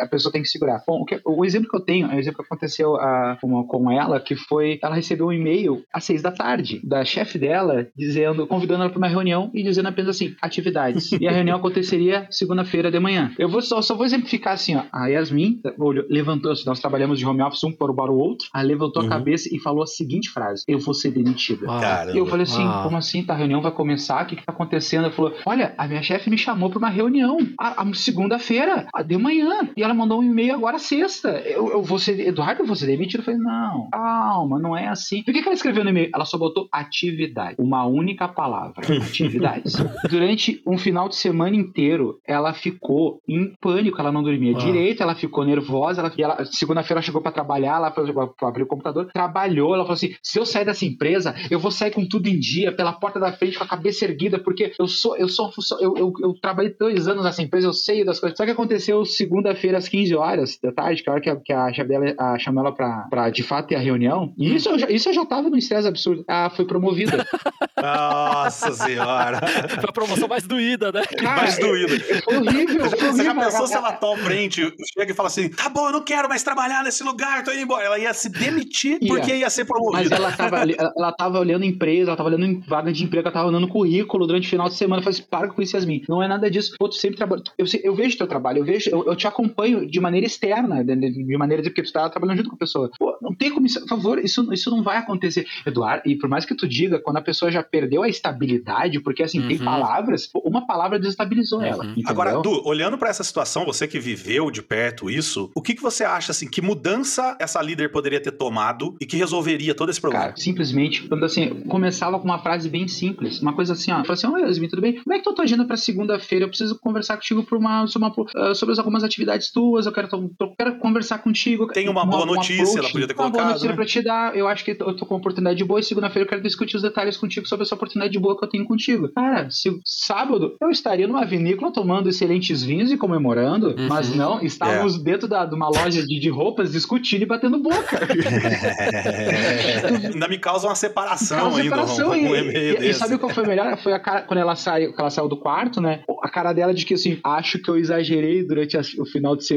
[0.00, 0.82] a pessoa tem que segurar.
[0.86, 3.38] Bom, o, que, o exemplo que eu tenho é o exemplo que aconteceu a, ah,
[3.40, 7.38] com, com ela, que foi ela recebeu um e-mail às seis da tarde da chefe
[7.38, 11.12] dela, dizendo, convidando ela para uma reunião e dizendo apenas assim, atividades.
[11.12, 13.32] e a reunião aconteceria segunda-feira de manhã.
[13.38, 14.84] Eu vou só, só vou exemplificar assim, ó.
[14.92, 15.60] A Yasmin
[16.08, 19.08] levantou, assim, nós trabalhamos de home office um para o outro, ela levantou uhum.
[19.08, 21.66] a cabeça e falou a seguinte frase: Eu vou ser demitida.
[21.68, 22.82] Ah, eu falei assim: ah.
[22.82, 23.22] como assim?
[23.24, 24.22] Tá, a reunião vai começar?
[24.22, 25.04] O que, que tá acontecendo?
[25.04, 29.16] Ela falou: Olha, a minha chefe me chamou para uma reunião a, a segunda-feira, de
[29.16, 29.68] manhã.
[29.76, 31.28] E ela mandou um e-mail agora sexta.
[31.40, 33.20] Eu, eu vou ser, Eduardo, ser demitido.
[33.20, 35.22] Eu falei, não, calma, não é assim.
[35.22, 36.10] Por que, que ela escreveu no e-mail?
[36.14, 37.56] Ela só botou atividade.
[37.58, 38.84] Uma única palavra.
[39.04, 39.74] Atividades.
[40.08, 44.58] Durante um final de semana inteiro, ela ficou em pânico, ela não dormia ah.
[44.58, 46.00] direito, ela ficou nervosa.
[46.00, 48.04] Ela, ela segunda-feira ela chegou para trabalhar, ela foi
[48.42, 49.74] abrir o computador, trabalhou.
[49.74, 52.72] Ela falou assim: se eu sair dessa empresa, eu vou sair com tudo em dia,
[52.72, 56.12] pela porta da frente, com a cabeça erguida, porque eu sou, eu sou, eu, eu,
[56.20, 58.36] eu trabalhei dois anos nessa empresa, eu sei das coisas.
[58.36, 61.52] Só que aconteceu segunda-feira às 15 horas da tarde, que a hora que a, que
[61.52, 64.34] a Chabela a, chamou ela pra, pra de fato ter a reunião.
[64.36, 66.24] E isso eu já, isso eu já tava no estresse absurdo.
[66.26, 67.24] Ela foi promovida.
[67.80, 69.40] Nossa senhora.
[69.68, 71.02] Foi a promoção mais doída, né?
[71.16, 71.96] Cara, mais doída.
[72.24, 72.90] Foi horrível.
[72.90, 73.24] Você, horrível.
[73.24, 74.62] já pensou se ela toma frente,
[74.98, 77.60] chega e fala assim: tá bom, eu não quero mais trabalhar nesse lugar, tô indo
[77.60, 77.84] embora.
[77.84, 79.08] Ela ia se demitir ia.
[79.08, 80.10] porque ia ser promovida.
[80.10, 80.56] Mas ela tava,
[80.96, 84.48] ela tava olhando empresa, ela tava olhando vaga de emprego, ela tava olhando currículo durante
[84.48, 85.00] o final de semana.
[85.00, 86.02] Eu falei assim: para com isso, Yasmin.
[86.08, 86.74] Não é nada disso.
[86.76, 87.44] Pô, tu sempre trabalha.
[87.56, 91.36] Eu, eu vejo teu trabalho, eu vejo, eu, eu te acompanho de maneira externa, de
[91.36, 92.90] maneira de porque tu tá trabalhando junto com a pessoa.
[92.98, 95.46] Pô, não tem como isso, por favor, isso, isso não vai acontecer.
[95.66, 99.22] Eduardo, e por mais que tu diga, quando a pessoa já perdeu a estabilidade, porque
[99.22, 99.48] assim, uhum.
[99.48, 101.64] tem palavras, uma palavra desestabilizou uhum.
[101.64, 101.84] ela.
[101.86, 102.10] Entendeu?
[102.10, 105.82] Agora, Du, olhando para essa situação, você que viveu de perto isso, o que, que
[105.82, 110.00] você acha, assim, que mudança essa líder poderia ter tomado e que resolveria todo esse
[110.00, 110.26] problema?
[110.26, 114.12] Cara, simplesmente, quando assim, começava com uma frase bem simples, uma coisa assim, ó, falou
[114.12, 115.02] assim, oi, Yasmin, tudo bem?
[115.02, 116.44] Como é que tu tá agindo pra segunda-feira?
[116.44, 120.08] Eu preciso conversar contigo por uma, sobre, uma, sobre algumas atividades tuas, eu quero,
[120.40, 121.68] eu quero conversar contigo.
[121.68, 123.34] Tem uma, uma boa notícia, ela podia ter ter colocado.
[123.34, 123.74] Uma boa notícia né?
[123.74, 124.36] pra te dar.
[124.36, 126.82] Eu acho que eu tô com uma oportunidade boa e segunda-feira eu quero discutir os
[126.82, 129.08] detalhes contigo sobre essa oportunidade boa que eu tenho contigo.
[129.14, 133.88] Cara, se sábado eu estaria numa vinícola tomando excelentes vinhos e comemorando, uhum.
[133.88, 135.02] mas não, estávamos é.
[135.02, 138.00] dentro da, de uma loja de, de roupas discutindo e batendo boca.
[140.12, 141.76] ainda me causa uma separação causa ainda.
[141.76, 143.76] Separação um, um e, e, sabe qual foi melhor?
[143.78, 146.02] Foi a cara, quando ela saiu, ela saiu do quarto, né?
[146.22, 149.44] A cara dela de que assim, acho que eu exagerei durante a, o final de
[149.44, 149.53] semana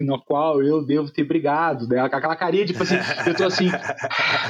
[0.00, 1.86] no qual eu devo ter brigado.
[1.86, 2.00] Né?
[2.00, 3.68] Aquela carinha, tipo assim, eu tô assim,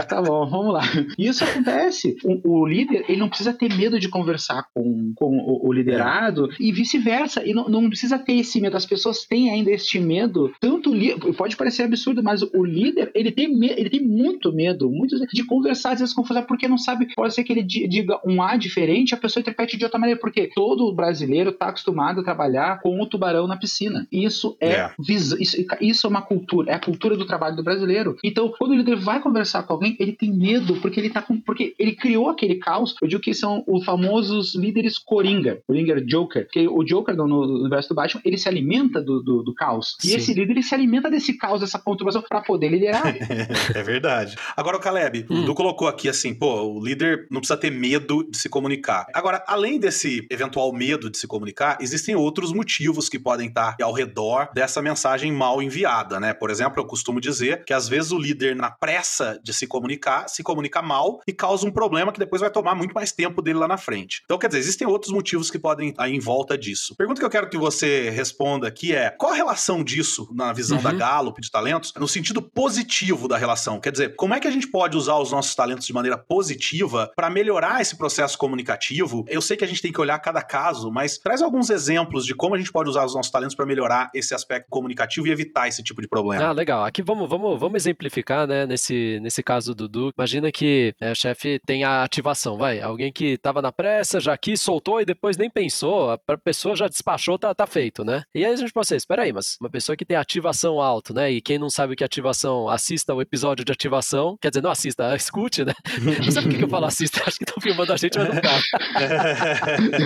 [0.08, 0.82] tá bom, vamos lá.
[1.18, 2.16] Isso acontece.
[2.24, 6.50] O, o, líder, ele não precisa ter medo de conversar com, com o, o liderado
[6.50, 6.54] é.
[6.60, 7.44] e vice-versa.
[7.44, 8.76] E não, não precisa ter esse medo.
[8.76, 10.52] As pessoas têm ainda este medo.
[10.60, 10.92] Tanto
[11.36, 15.92] pode parecer absurdo, mas o líder, ele tem, ele tem muito medo, muito de conversar,
[15.92, 19.18] às vezes confusar, porque não sabe, pode ser que ele diga um A diferente, a
[19.18, 23.46] pessoa interprete de outra maneira, porque todo brasileiro está acostumado a trabalhar com o tubarão
[23.46, 24.06] na piscina.
[24.10, 24.89] Isso é yeah.
[24.98, 25.12] É.
[25.12, 25.37] isso,
[25.81, 28.16] isso é uma cultura, é a cultura do trabalho do brasileiro.
[28.22, 31.40] Então, quando o líder vai conversar com alguém, ele tem medo, porque ele tá com,
[31.40, 32.94] porque ele criou aquele caos.
[33.00, 37.61] Eu digo que são os famosos líderes Coringa, Coringa Joker, que o Joker no, no
[37.61, 39.96] universo do Batman, ele se alimenta do, do, do caos.
[40.03, 40.16] E Sim.
[40.16, 43.03] esse líder, ele se alimenta desse caos, dessa conturbação, para poder liderar.
[43.74, 44.37] é verdade.
[44.57, 45.42] Agora, o Caleb, hum.
[45.42, 49.07] o Du colocou aqui assim, pô, o líder não precisa ter medo de se comunicar.
[49.14, 53.92] Agora, além desse eventual medo de se comunicar, existem outros motivos que podem estar ao
[53.92, 56.32] redor dessa mensagem mal enviada, né?
[56.32, 60.28] Por exemplo, eu costumo dizer que às vezes o líder, na pressa de se comunicar,
[60.28, 63.58] se comunica mal e causa um problema que depois vai tomar muito mais tempo dele
[63.58, 64.22] lá na frente.
[64.24, 66.94] Então, quer dizer, existem outros motivos que podem estar em volta disso.
[66.96, 70.78] Pergunta que eu quero que você responda aqui é: qual a relação disso na visão
[70.78, 70.82] uhum.
[70.82, 73.80] da Gallup de talentos no sentido positivo da relação?
[73.80, 77.10] Quer dizer, como é que a gente pode usar os nossos talentos de maneira positiva
[77.14, 79.24] para melhorar esse processo comunicativo?
[79.28, 82.34] Eu sei que a gente tem que olhar cada caso, mas traz alguns exemplos de
[82.34, 85.68] como a gente pode usar os nossos talentos para melhorar esse aspecto comunicativo e evitar
[85.68, 86.44] esse tipo de problema.
[86.44, 86.85] Ah, legal.
[86.85, 90.12] Aqui vamos, vamos, vamos exemplificar, né, nesse, nesse caso do Dudu.
[90.16, 92.80] Imagina que é, o chefe tem a ativação, vai.
[92.80, 96.87] Alguém que estava na pressa, já quis, soltou e depois nem pensou, a pessoa já
[96.87, 98.22] despachou, tá, tá feito, né?
[98.35, 101.12] E aí a gente pode ser, espera aí, mas uma pessoa que tem ativação alto,
[101.14, 101.30] né?
[101.30, 104.62] E quem não sabe o que é ativação, assista o episódio de ativação, quer dizer,
[104.62, 105.74] não assista, escute, né?
[106.00, 108.40] Não sei por que eu falo assista, acho que estão filmando a gente, mas não
[108.40, 108.61] tá.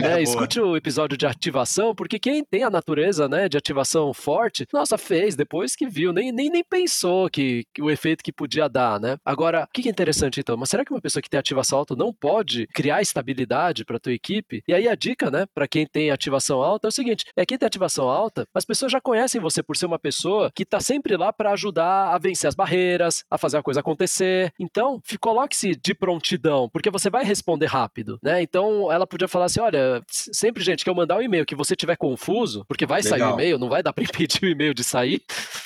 [0.17, 4.54] é, escute o episódio de ativação, porque quem tem a natureza, né, de ativação forte,
[4.73, 8.69] nossa, fez depois que viu, nem, nem, nem pensou que, que o efeito que podia
[8.69, 9.17] dar, né?
[9.25, 10.57] Agora, o que é interessante então?
[10.57, 14.13] Mas será que uma pessoa que tem ativação alta não pode criar estabilidade para tua
[14.13, 14.63] equipe?
[14.67, 17.59] E aí a dica, né, para quem tem ativação alta é o seguinte: é quem
[17.59, 21.17] tem ativação alta, as pessoas já conhecem você por ser uma pessoa que está sempre
[21.17, 24.53] lá para ajudar a vencer as barreiras, a fazer a coisa acontecer.
[24.59, 28.43] Então, coloque-se de prontidão, porque você vai responder rápido, né?
[28.43, 31.75] Então, ela podia falar assim: olha, sempre, gente, que eu mandar um e-mail que você
[31.75, 33.19] tiver confuso, porque vai Legal.
[33.19, 35.23] sair o e-mail, não vai dar para impedir o e-mail de sair.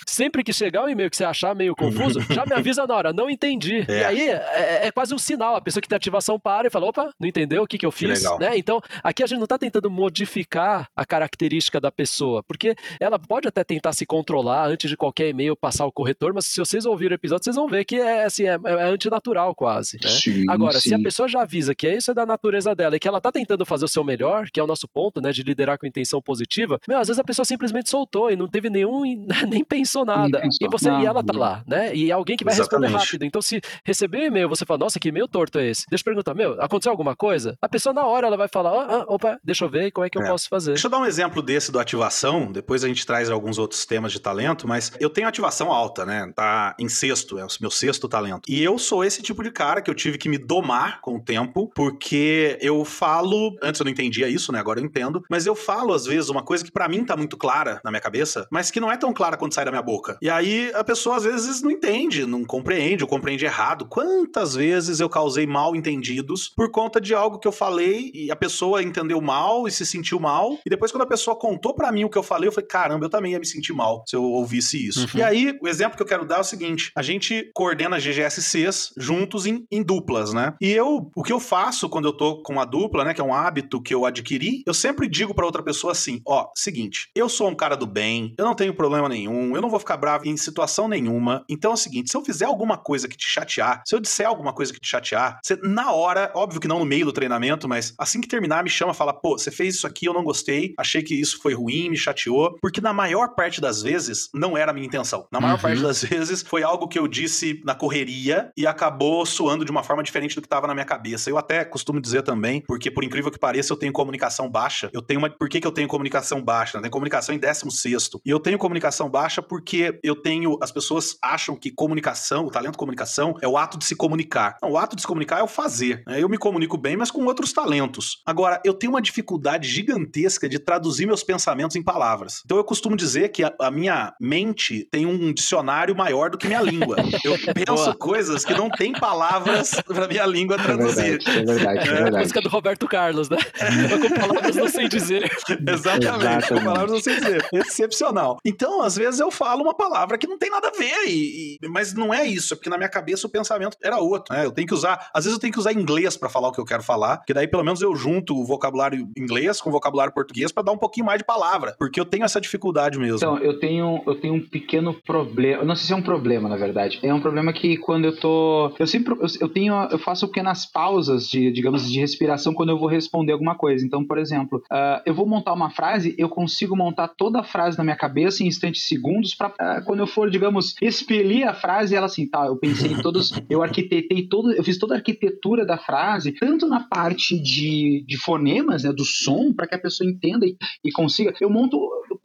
[0.07, 3.13] Sempre que chegar o e-mail que você achar meio confuso, já me avisa na hora,
[3.13, 3.85] não entendi.
[3.89, 4.01] É.
[4.01, 6.87] E aí é, é, quase um sinal, a pessoa que tem ativação para e fala:
[6.87, 8.27] opa, não entendeu o que, que eu fiz?
[8.27, 8.57] Que né?
[8.57, 13.49] Então, aqui a gente não está tentando modificar a característica da pessoa, porque ela pode
[13.49, 17.13] até tentar se controlar antes de qualquer e-mail passar o corretor, mas se vocês ouviram
[17.13, 19.99] o episódio, vocês vão ver que é, assim, é, é antinatural quase.
[20.03, 20.09] Né?
[20.09, 20.91] Sim, Agora, sim.
[20.91, 23.31] se a pessoa já avisa que isso é da natureza dela e que ela está
[23.31, 26.21] tentando fazer o seu melhor, que é o nosso ponto, né, de liderar com intenção
[26.21, 29.03] positiva, meu, às vezes a pessoa simplesmente soltou e não teve nenhum,
[29.49, 30.41] nem pensou nada.
[30.41, 30.67] Nem pensou.
[30.67, 31.95] E você e ela tá lá, né?
[31.95, 32.93] E alguém que vai Exatamente.
[32.93, 33.25] responder rápido.
[33.25, 35.85] Então, se receber um e-mail, você fala, nossa, que e-mail torto é esse?
[35.89, 37.57] Deixa eu perguntar, meu, aconteceu alguma coisa?
[37.61, 40.19] A pessoa na hora ela vai falar, ah, opa, deixa eu ver como é que
[40.19, 40.29] eu é.
[40.29, 40.73] posso fazer.
[40.73, 44.13] Deixa eu dar um exemplo desse do ativação, depois a gente traz alguns outros temas
[44.13, 46.31] de talento, mas eu tenho ativação alta, né?
[46.35, 48.43] Tá em sexto, é o meu sexto talento.
[48.49, 51.21] E eu sou esse tipo de cara que eu tive que me domar com o
[51.21, 54.59] tempo, porque eu falo, antes eu não entendia isso, né?
[54.59, 57.37] Agora eu entendo, mas eu falo às vezes uma coisa que para mim tá muito
[57.37, 60.19] clara na minha cabeça, mas que não é tão clara quando sai da minha boca.
[60.21, 63.87] E aí a pessoa às vezes não entende, não compreende, ou compreende errado.
[63.87, 68.37] Quantas vezes eu causei mal entendidos por conta de algo que eu falei e a
[68.37, 72.05] pessoa entendeu mal e se sentiu mal, e depois quando a pessoa contou para mim
[72.05, 74.23] o que eu falei, eu falei, caramba, eu também ia me sentir mal se eu
[74.23, 75.01] ouvisse isso.
[75.01, 75.21] Uhum.
[75.21, 78.93] E aí, o exemplo que eu quero dar é o seguinte: a gente coordena GGSCs
[78.97, 80.55] juntos em, em duplas, né?
[80.61, 83.25] E eu, o que eu faço quando eu tô com uma dupla, né, que é
[83.25, 87.29] um hábito que eu adquiri, eu sempre digo para outra pessoa assim: ó, seguinte, eu
[87.29, 90.27] sou um cara do bem, eu não tenho problema nenhum, eu não vou ficar bravo
[90.27, 91.45] em situação nenhuma.
[91.49, 94.27] Então é o seguinte, se eu fizer alguma coisa que te chatear, se eu disser
[94.27, 97.69] alguma coisa que te chatear, você na hora, óbvio que não no meio do treinamento,
[97.69, 100.75] mas assim que terminar, me chama, fala: "Pô, você fez isso aqui, eu não gostei,
[100.79, 104.71] achei que isso foi ruim, me chateou", porque na maior parte das vezes não era
[104.71, 105.27] a minha intenção.
[105.33, 105.63] Na maior uhum.
[105.63, 109.83] parte das vezes foi algo que eu disse na correria e acabou soando de uma
[109.83, 111.29] forma diferente do que estava na minha cabeça.
[111.29, 114.89] Eu até costumo dizer também, porque por incrível que pareça, eu tenho comunicação baixa.
[114.93, 115.29] Eu tenho uma.
[115.29, 116.79] Por que, que eu tenho comunicação baixa?
[116.79, 117.89] Eu tenho comunicação em 16.
[118.29, 120.59] E eu tenho comunicação baixa porque eu tenho.
[120.63, 124.59] As pessoas acham que comunicação, o talento comunicação, é o ato de se comunicar.
[124.63, 126.03] Não, o ato de se comunicar é o fazer.
[126.07, 126.23] Né?
[126.23, 128.21] Eu me comunico bem, mas com outros talentos.
[128.27, 132.43] Agora, eu tenho uma dificuldade gigantesca de traduzir meus pensamentos em palavras.
[132.45, 136.49] Então eu costumo dizer que a, a minha mente tem um dicionário maior do que
[136.49, 136.97] minha língua.
[137.25, 141.19] Eu penso coisas que não tem palavras para minha língua traduzir.
[141.27, 141.79] É verdade, é verdade.
[141.79, 142.17] É verdade.
[142.17, 143.39] A música do Roberto Carlos, né?
[144.03, 145.25] com palavras não sei dizer.
[145.49, 146.49] Exatamente, Exatamente.
[146.49, 147.49] com palavras não sei dizer.
[147.55, 148.18] Excepcional.
[148.45, 151.69] Então, às vezes eu falo uma palavra que não tem nada a ver, e, e-
[151.69, 154.35] mas não é isso, é porque na minha cabeça o pensamento era outro.
[154.35, 154.45] Né?
[154.45, 156.61] Eu tenho que usar, às vezes eu tenho que usar inglês para falar o que
[156.61, 160.13] eu quero falar, que daí pelo menos eu junto o vocabulário inglês com o vocabulário
[160.13, 163.17] português para dar um pouquinho mais de palavra, porque eu tenho essa dificuldade mesmo.
[163.17, 165.65] Então, eu tenho, eu tenho um pequeno problema.
[165.65, 166.99] Não sei se é um problema, na verdade.
[167.03, 168.73] É um problema que quando eu tô.
[168.79, 169.15] Eu sempre.
[169.15, 169.75] Eu, eu tenho.
[169.91, 173.85] Eu faço pequenas pausas de, digamos, de respiração quando eu vou responder alguma coisa.
[173.85, 177.77] Então, por exemplo, ah, eu vou montar uma frase, eu consigo montar toda a frase
[177.77, 182.07] na minha cabeça em instantes segundos para quando eu for, digamos, expelir a frase, ela
[182.07, 185.79] assim, tá, eu pensei em todos, eu arquitetei todo, eu fiz toda a arquitetura da
[185.79, 190.47] frase, tanto na parte de, de fonemas, né, do som, para que a pessoa entenda
[190.47, 191.33] e, e consiga.
[191.41, 191.79] Eu monto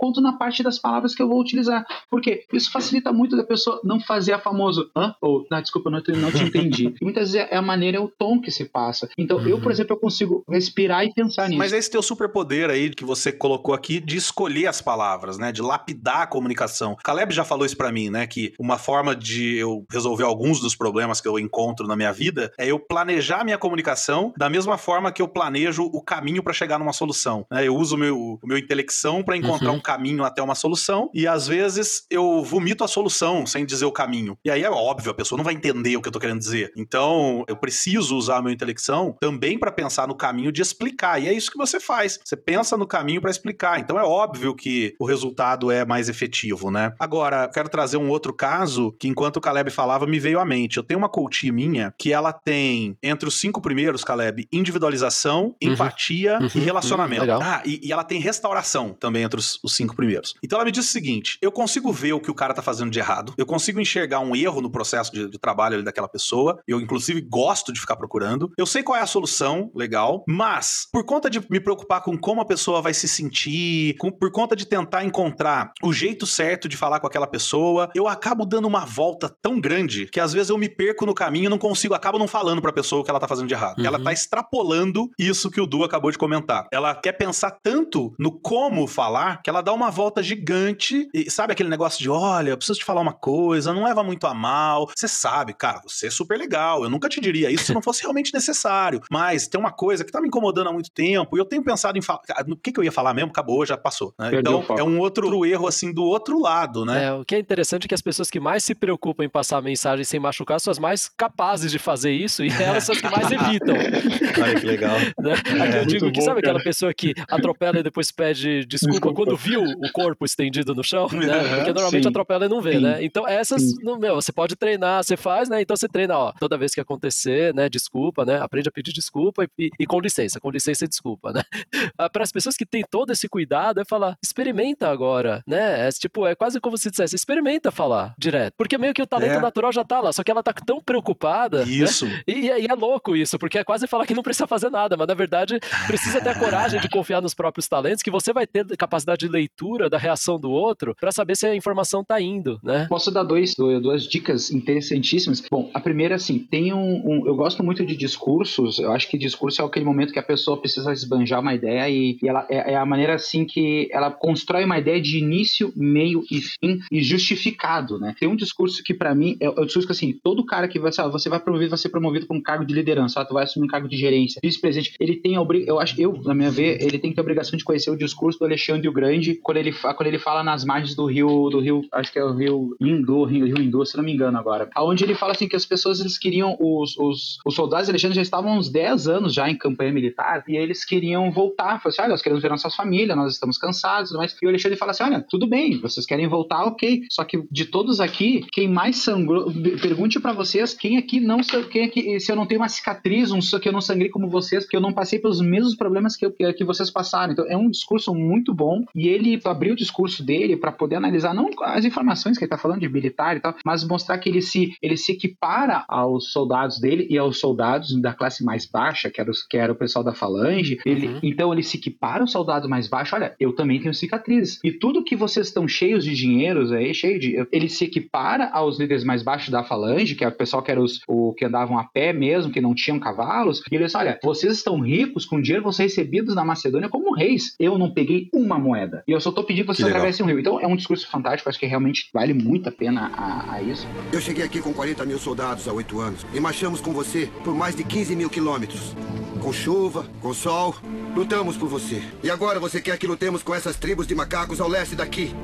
[0.04, 1.86] quanto na parte das palavras que eu vou utilizar.
[2.10, 5.16] Porque isso facilita muito da pessoa não fazer a famosa hã?
[5.22, 6.94] Ou, não, desculpa, eu não, te- não te entendi.
[7.00, 9.08] E muitas vezes é a maneira, é o tom que se passa.
[9.18, 11.58] Então, eu, por exemplo, eu consigo respirar e pensar nisso.
[11.58, 15.52] Mas é esse teu superpoder aí que você colocou aqui de escolher as palavras, né?
[15.52, 16.98] De lapidar a comunicação.
[17.04, 18.28] Caleb já falou isso pra mim, né?
[18.28, 22.52] Que uma forma de eu resolver alguns dos problemas que eu encontro na minha vida
[22.58, 26.52] é eu planejar a minha comunicação da mesma forma que eu planejo o caminho pra
[26.54, 27.46] chegar numa solução.
[27.50, 27.66] né?
[27.68, 29.78] Eu uso o meu, o meu intelecção pra encontrar Uhum.
[29.78, 29.93] um caminho
[30.24, 34.38] até uma solução e às vezes eu vomito a solução sem dizer o caminho.
[34.44, 36.72] E aí é óbvio, a pessoa não vai entender o que eu tô querendo dizer.
[36.76, 41.22] Então, eu preciso usar a minha intelecção também pra pensar no caminho de explicar.
[41.22, 42.20] E é isso que você faz.
[42.24, 43.80] Você pensa no caminho pra explicar.
[43.80, 46.94] Então é óbvio que o resultado é mais efetivo, né?
[47.00, 50.46] Agora, eu quero trazer um outro caso que enquanto o Caleb falava me veio à
[50.46, 50.78] mente.
[50.78, 55.72] Eu tenho uma coach minha que ela tem entre os cinco primeiros, Caleb, individualização, Uhum.
[55.74, 56.64] empatia e Uhum.
[56.66, 57.26] relacionamento.
[57.26, 57.40] Uhum.
[57.42, 60.36] Ah, e, e ela tem restauração também entre os, os cinco primeiros.
[60.44, 62.92] Então ela me disse o seguinte: eu consigo ver o que o cara tá fazendo
[62.92, 66.60] de errado, eu consigo enxergar um erro no processo de, de trabalho ali daquela pessoa,
[66.68, 71.04] eu inclusive gosto de ficar procurando, eu sei qual é a solução, legal, mas por
[71.06, 74.66] conta de me preocupar com como a pessoa vai se sentir, com- por conta de
[74.66, 79.30] tentar encontrar o jeito certo de falar com aquela pessoa, eu acabo dando uma volta
[79.42, 82.28] tão grande que às vezes eu me perco no caminho e não consigo, acabo não
[82.28, 83.80] falando pra pessoa o que ela tá fazendo de errado.
[83.80, 83.86] Uhum.
[83.86, 86.68] Ela tá extrapolando isso que o Du acabou de comentar.
[86.72, 91.54] Ela quer pensar tanto no como falar que ela dá uma volta gigante e sabe
[91.54, 94.89] aquele negócio de, olha, eu preciso te falar uma coisa, não leva muito a mal.
[94.95, 96.84] Você sabe, cara, você é super legal.
[96.84, 99.02] Eu nunca te diria isso se não fosse realmente necessário.
[99.10, 101.97] Mas tem uma coisa que tá me incomodando há muito tempo e eu tenho pensado
[101.97, 102.21] em falar.
[102.45, 103.32] No que, que eu ia falar mesmo?
[103.32, 104.13] Acabou, já passou.
[104.19, 104.32] né?
[104.34, 107.06] Então o é um outro erro assim do outro lado, né?
[107.06, 109.58] É, o que é interessante é que as pessoas que mais se preocupam em passar
[109.58, 113.02] a mensagem sem machucar são as mais capazes de fazer isso e elas são as
[113.02, 113.76] que mais evitam.
[114.43, 114.97] Olha que legal.
[115.19, 115.34] Né?
[115.34, 116.63] Aqui eu digo que bom, sabe aquela cara.
[116.63, 119.15] pessoa que atropela e depois pede desculpa, Desculpa.
[119.15, 121.56] quando viu o corpo estendido no chão, né?
[121.56, 122.10] Porque normalmente sim.
[122.10, 122.80] atropela e não vê, Sim.
[122.82, 123.04] né?
[123.04, 125.62] Então essas, não, meu, você pode treinar, você faz, né?
[125.62, 127.70] Então você treina, ó, toda vez que acontecer, né?
[127.70, 128.39] Desculpa, né?
[128.42, 131.42] Aprende a pedir desculpa e, e- com licença, com licença e desculpa, né?
[132.12, 135.88] Para as pessoas que têm todo esse cuidado, é falar, experimenta agora, né?
[135.88, 138.54] É tipo, é quase como se dissesse, experimenta falar direto.
[138.58, 139.39] Porque meio que o talento É.
[139.42, 141.72] natural já tá lá, só que ela tá tão preocupada, né?
[141.72, 142.08] Isso.
[142.28, 145.08] E, e é louco isso, porque é quase falar que não precisa fazer nada, mas
[145.08, 148.66] na verdade precisa ter a coragem de confiar nos próprios talentos, que você vai ter
[148.78, 149.43] capacidade de leitura
[149.90, 152.88] da reação do outro para saber se a informação tá indo, né?
[152.90, 155.42] Posso dar dois, do- duas dicas interessantíssimas.
[155.50, 158.80] Bom, a primeira, assim, tem um, um- Eu gosto muito de discursos.
[158.80, 162.18] Eu acho que discurso é aquele momento que a pessoa precisa esbanjar uma ideia e,
[162.22, 166.24] e ela é, é a maneira, assim, que ela constrói uma ideia de início, meio
[166.30, 168.14] e fim e justificado, né?
[168.20, 170.80] Tem um discurso que, pra mim, é, é o discurso que, assim, todo cara que
[170.80, 173.44] vai, você vai promovido, vai ser promovido para um cargo de liderança, ah, tu vai
[173.44, 176.82] assumir um cargo de gerência, vice-presidente, ele tem a eu acho, eu, na minha ver,
[176.82, 179.58] ele tem que ter a obrigação de conhecer o discurso do Alexandre o Grande quando
[179.58, 182.76] ele, quando ele fala nas margens do rio, do rio, acho que é o rio
[182.80, 185.65] Indo, rio, rio Indo, se não me engano agora, aonde ele fala assim que as
[185.65, 189.50] pessoas, eles queriam, os, os, os soldados de Alexandre já estavam uns 10 anos já
[189.50, 193.17] em campanha militar, e eles queriam voltar, falaram assim, olha, nós queremos ver nossas famílias,
[193.17, 196.63] nós estamos cansados, mas e o Alexandre fala assim, olha, tudo bem, vocês querem voltar,
[196.65, 201.38] ok, só que de todos aqui, quem mais sangrou, pergunte pra vocês, quem aqui não,
[201.72, 204.67] quem aqui, se eu não tenho uma cicatriz, um, que eu não sangrei como vocês,
[204.67, 208.13] que eu não passei pelos mesmos problemas que, que vocês passaram, então é um discurso
[208.13, 212.44] muito bom, e ele abriu o discurso dele para poder analisar não as informações que
[212.44, 215.86] ele tá falando de militar e tal, mas mostrar que ele se, ele se equipara
[215.88, 219.72] aos soldados dele e aos soldados da classe mais baixa, que era, os, que era
[219.72, 220.80] o pessoal da falange.
[220.86, 221.20] Ele, uhum.
[221.24, 223.14] Então ele se equipara aos soldados mais baixos.
[223.14, 224.60] Olha, eu também tenho cicatrizes.
[224.64, 227.48] E tudo que vocês estão cheios de dinheiros aí, cheio de.
[227.52, 230.82] Ele se equipara aos líderes mais baixos da falange, que é o pessoal que era
[230.82, 233.62] os o, que andavam a pé mesmo, que não tinham cavalos.
[233.72, 237.56] E ele diz: olha, vocês estão ricos com dinheiro, vocês recebidos na Macedônia como reis.
[237.60, 239.04] Eu não peguei uma moeda.
[239.08, 240.39] E eu só tô pedindo que vocês atravessem o rio.
[240.39, 243.88] Então é um discurso fantástico, acho que realmente vale muito a pena a, a isso.
[244.12, 247.56] Eu cheguei aqui com 40 mil soldados há oito anos e marchamos com você por
[247.56, 248.95] mais de 15 mil quilômetros.
[249.41, 250.76] Com chuva, com sol,
[251.15, 252.02] lutamos por você.
[252.23, 255.36] E agora você quer que lutemos com essas tribos de macacos ao leste daqui?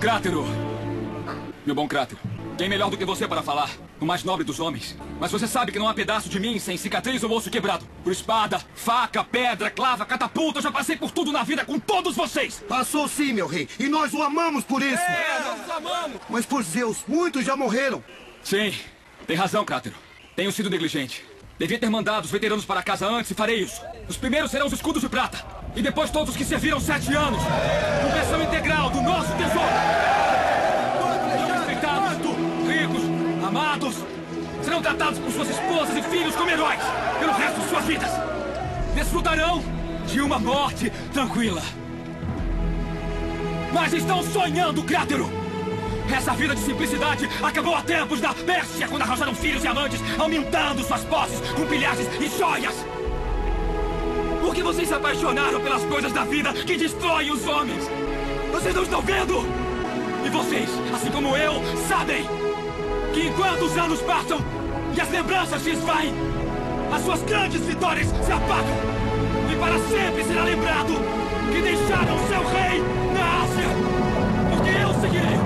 [0.00, 0.44] Crátero!
[1.64, 2.20] Meu bom Crátero,
[2.56, 3.89] quem melhor do que você para falar?
[4.00, 4.96] O mais nobre dos homens.
[5.20, 7.86] Mas você sabe que não há pedaço de mim sem cicatriz ou osso quebrado.
[8.02, 12.16] Por espada, faca, pedra, clava, catapulta, eu já passei por tudo na vida com todos
[12.16, 12.64] vocês!
[12.66, 15.02] Passou sim, meu rei, e nós o amamos por isso!
[15.02, 16.20] É, nós o amamos!
[16.30, 18.02] Mas por Zeus, muitos já morreram!
[18.42, 18.72] Sim,
[19.26, 19.94] tem razão, Crátero.
[20.34, 21.24] Tenho sido negligente.
[21.58, 23.82] Devia ter mandado os veteranos para casa antes e farei isso.
[24.08, 25.44] Os primeiros serão os escudos de prata.
[25.76, 27.42] E depois todos que serviram sete anos.
[28.02, 30.49] Conversão integral do nosso tesouro.
[33.50, 33.96] Amados.
[34.62, 36.80] Serão tratados por suas esposas e filhos como heróis
[37.18, 38.10] pelo resto de suas vidas.
[38.94, 39.62] Desfrutarão
[40.06, 41.62] de uma morte tranquila.
[43.72, 45.28] Mas estão sonhando, Crátero!
[46.14, 50.82] Essa vida de simplicidade acabou há tempos da Pérsia, quando arranjaram filhos e amantes, aumentando
[50.82, 52.74] suas posses com pilhagens e joias.
[54.40, 57.84] Porque vocês se apaixonaram pelas coisas da vida que destroem os homens.
[58.52, 59.44] Vocês não estão vendo?
[60.26, 62.49] E vocês, assim como eu, sabem
[63.12, 64.38] que enquanto os anos passam
[64.94, 66.14] e as lembranças se esvaem,
[66.92, 68.76] as suas grandes vitórias se apagam.
[69.50, 70.94] E para sempre será lembrado
[71.52, 72.80] que deixaram seu rei
[73.14, 73.68] na Ásia.
[74.50, 75.40] Porque eu seguirei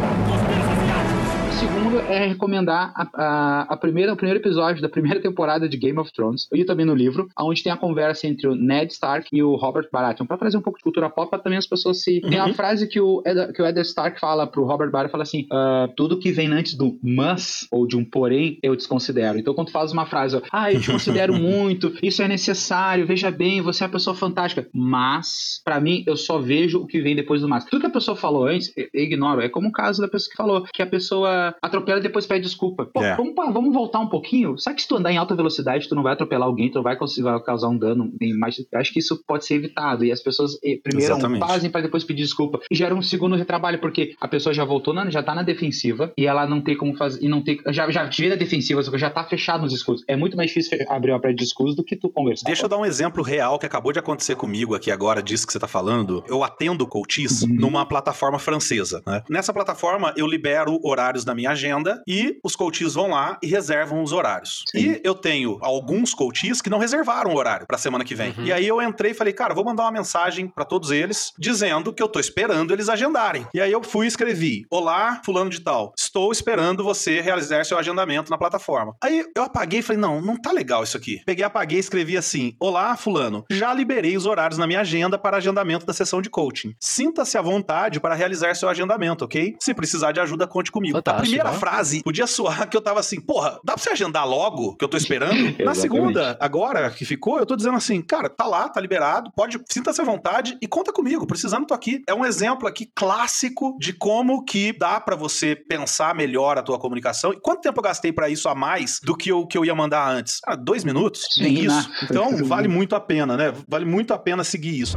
[1.85, 5.99] segundo é recomendar a, a, a, primeira, o primeiro episódio da primeira temporada de Game
[5.99, 9.43] of Thrones, e também no livro, onde tem a conversa entre o Ned Stark e
[9.43, 12.23] o Robert Baratheon, para trazer um pouco de cultura pop, para também as pessoas se...
[12.25, 12.31] Uhum.
[12.31, 15.25] Tem uma frase que o, Ed, que o Ed Stark fala pro Robert Baratheon, fala
[15.25, 19.39] assim, uh, tudo que vem antes do mas, ou de um porém, eu desconsidero.
[19.39, 23.31] Então quando tu faz uma frase, ah, eu te considero muito, isso é necessário, veja
[23.31, 27.15] bem, você é uma pessoa fantástica, mas, para mim, eu só vejo o que vem
[27.15, 27.67] depois do mas.
[27.67, 29.43] Tudo que a pessoa falou antes, eu ignoro.
[29.43, 32.45] É como o caso da pessoa que falou, que a pessoa atropela e depois pede
[32.45, 32.87] desculpa.
[32.87, 33.17] Pô, é.
[33.17, 34.57] vamos, vamos voltar um pouquinho?
[34.59, 36.83] Sabe que se tu andar em alta velocidade, tu não vai atropelar alguém, tu não
[36.83, 36.97] vai,
[37.45, 38.13] causar um dano.
[38.39, 40.05] Mas acho que isso pode ser evitado.
[40.05, 41.47] E as pessoas eh, primeiro Exatamente.
[41.47, 42.61] fazem para depois pedir desculpa.
[42.71, 46.13] E gera um segundo retrabalho, porque a pessoa já voltou, na, já tá na defensiva
[46.17, 47.25] e ela não tem como fazer.
[47.25, 47.59] E não tem.
[47.69, 50.05] Já, já tira na defensiva, já tá fechado nos escudos.
[50.09, 52.47] É muito mais difícil abrir uma prédio de escudos do que tu conversar.
[52.47, 55.53] Deixa eu dar um exemplo real que acabou de acontecer comigo aqui agora, disso que
[55.53, 56.23] você tá falando.
[56.29, 57.55] Eu atendo coaches uhum.
[57.55, 59.03] numa plataforma francesa.
[59.07, 59.23] Né?
[59.29, 63.47] Nessa plataforma, eu libero horários da minha agenda agenda e os coaches vão lá e
[63.47, 64.65] reservam os horários.
[64.71, 64.79] Sim.
[64.79, 68.35] E eu tenho alguns coaches que não reservaram o horário para semana que vem.
[68.37, 68.45] Uhum.
[68.45, 71.93] E aí eu entrei e falei, cara, vou mandar uma mensagem para todos eles dizendo
[71.93, 73.47] que eu tô esperando eles agendarem.
[73.55, 77.79] E aí eu fui e escrevi: Olá, fulano de tal, estou esperando você realizar seu
[77.79, 78.95] agendamento na plataforma.
[79.03, 81.21] Aí eu apaguei e falei: Não, não tá legal isso aqui.
[81.25, 85.37] Peguei, apaguei e escrevi assim: Olá, fulano, já liberei os horários na minha agenda para
[85.37, 86.75] agendamento da sessão de coaching.
[86.79, 89.57] Sinta-se à vontade para realizar seu agendamento, ok?
[89.61, 90.97] Se precisar de ajuda, conte comigo.
[90.97, 93.91] Fantástico, a primeira frase frase podia soar que eu tava assim, porra, dá pra você
[93.91, 95.35] agendar logo, que eu tô esperando?
[95.65, 99.61] Na segunda, agora que ficou, eu tô dizendo assim, cara, tá lá, tá liberado, pode,
[99.69, 102.03] sinta-se à vontade e conta comigo, precisando tô aqui.
[102.09, 106.79] É um exemplo aqui clássico de como que dá para você pensar melhor a tua
[106.79, 107.33] comunicação.
[107.33, 109.75] E quanto tempo eu gastei para isso a mais do que o que eu ia
[109.75, 110.41] mandar antes?
[110.47, 111.23] Ah, dois minutos?
[111.39, 111.89] Nem isso.
[111.89, 111.97] Né?
[112.05, 113.53] Então, vale muito a pena, né?
[113.69, 114.97] Vale muito a pena seguir isso.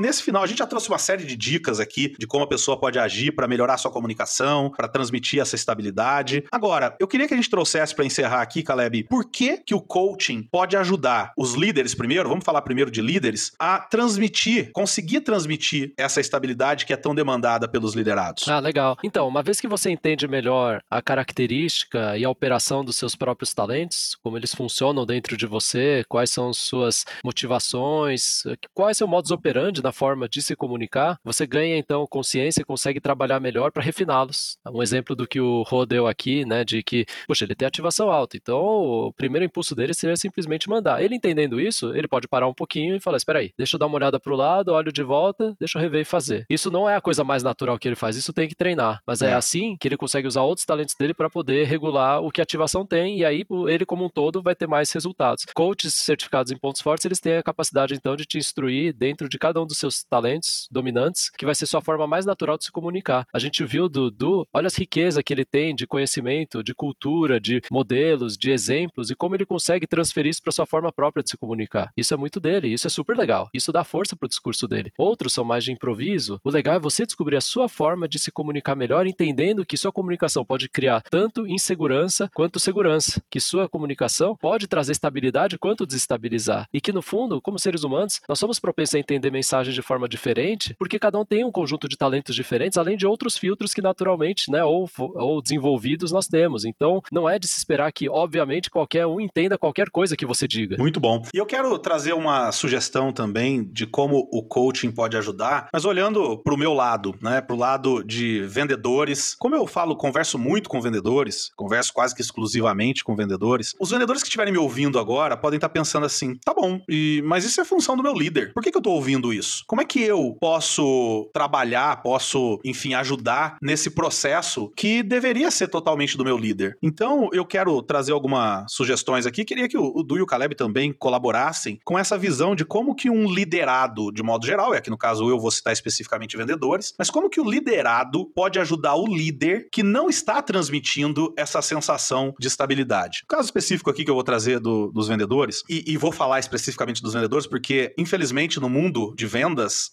[0.00, 2.80] Nesse final, a gente já trouxe uma série de dicas aqui de como a pessoa
[2.80, 6.42] pode agir para melhorar sua comunicação, para transmitir essa estabilidade.
[6.50, 9.80] Agora, eu queria que a gente trouxesse para encerrar aqui, Caleb, por que que o
[9.80, 15.92] coaching pode ajudar os líderes primeiro, vamos falar primeiro de líderes, a transmitir, conseguir transmitir
[15.98, 18.48] essa estabilidade que é tão demandada pelos liderados.
[18.48, 18.96] Ah, legal.
[19.04, 23.52] Então, uma vez que você entende melhor a característica e a operação dos seus próprios
[23.52, 29.30] talentos, como eles funcionam dentro de você, quais são suas motivações, qual é seu modus
[29.30, 33.72] operandi na na forma de se comunicar, você ganha então consciência e consegue trabalhar melhor
[33.72, 34.56] para refiná-los.
[34.72, 38.08] Um exemplo do que o Rô deu aqui, né, de que, poxa, ele tem ativação
[38.08, 41.02] alta, então o primeiro impulso dele seria simplesmente mandar.
[41.02, 43.86] Ele entendendo isso, ele pode parar um pouquinho e falar: espera aí, deixa eu dar
[43.86, 46.46] uma olhada pro lado, olho de volta, deixa eu rever e fazer.
[46.48, 49.00] Isso não é a coisa mais natural que ele faz, isso tem que treinar.
[49.04, 52.30] Mas é, é assim que ele consegue usar outros talentos dele para poder regular o
[52.30, 55.44] que a ativação tem, e aí ele, como um todo, vai ter mais resultados.
[55.52, 59.38] Coaches certificados em pontos fortes, eles têm a capacidade, então, de te instruir dentro de
[59.38, 62.72] cada um dos seus talentos dominantes, que vai ser sua forma mais natural de se
[62.72, 63.26] comunicar.
[63.32, 67.40] A gente viu do Dudu, olha as riquezas que ele tem de conhecimento, de cultura,
[67.40, 71.30] de modelos, de exemplos, e como ele consegue transferir isso para sua forma própria de
[71.30, 71.90] se comunicar.
[71.96, 73.48] Isso é muito dele, isso é super legal.
[73.52, 74.92] Isso dá força para o discurso dele.
[74.96, 76.40] Outros são mais de improviso.
[76.44, 79.92] O legal é você descobrir a sua forma de se comunicar melhor, entendendo que sua
[79.92, 86.68] comunicação pode criar tanto insegurança quanto segurança, que sua comunicação pode trazer estabilidade quanto desestabilizar.
[86.72, 90.08] E que no fundo, como seres humanos, nós somos propensos a entender mensagens de forma
[90.08, 93.82] diferente, porque cada um tem um conjunto de talentos diferentes, além de outros filtros que
[93.82, 96.64] naturalmente, né, ou, ou desenvolvidos nós temos.
[96.64, 100.46] Então, não é de se esperar que, obviamente, qualquer um entenda qualquer coisa que você
[100.46, 100.76] diga.
[100.78, 101.22] Muito bom.
[101.34, 106.38] E eu quero trazer uma sugestão também de como o coaching pode ajudar, mas olhando
[106.38, 109.34] para o meu lado, né, para o lado de vendedores.
[109.38, 113.74] Como eu falo, converso muito com vendedores, converso quase que exclusivamente com vendedores.
[113.78, 117.44] Os vendedores que estiverem me ouvindo agora podem estar pensando assim: tá bom, e, mas
[117.44, 118.52] isso é função do meu líder.
[118.52, 119.49] Por que, que eu estou ouvindo isso?
[119.66, 126.16] Como é que eu posso trabalhar, posso, enfim, ajudar nesse processo que deveria ser totalmente
[126.16, 126.78] do meu líder?
[126.82, 129.44] Então, eu quero trazer algumas sugestões aqui.
[129.44, 133.10] Queria que o, Du e o Caleb também colaborassem com essa visão de como que
[133.10, 137.10] um liderado, de modo geral, e aqui no caso eu vou citar especificamente vendedores, mas
[137.10, 142.46] como que o liderado pode ajudar o líder que não está transmitindo essa sensação de
[142.48, 143.24] estabilidade.
[143.28, 147.02] Caso específico aqui que eu vou trazer do, dos vendedores, e, e vou falar especificamente
[147.02, 149.39] dos vendedores, porque infelizmente no mundo de vendas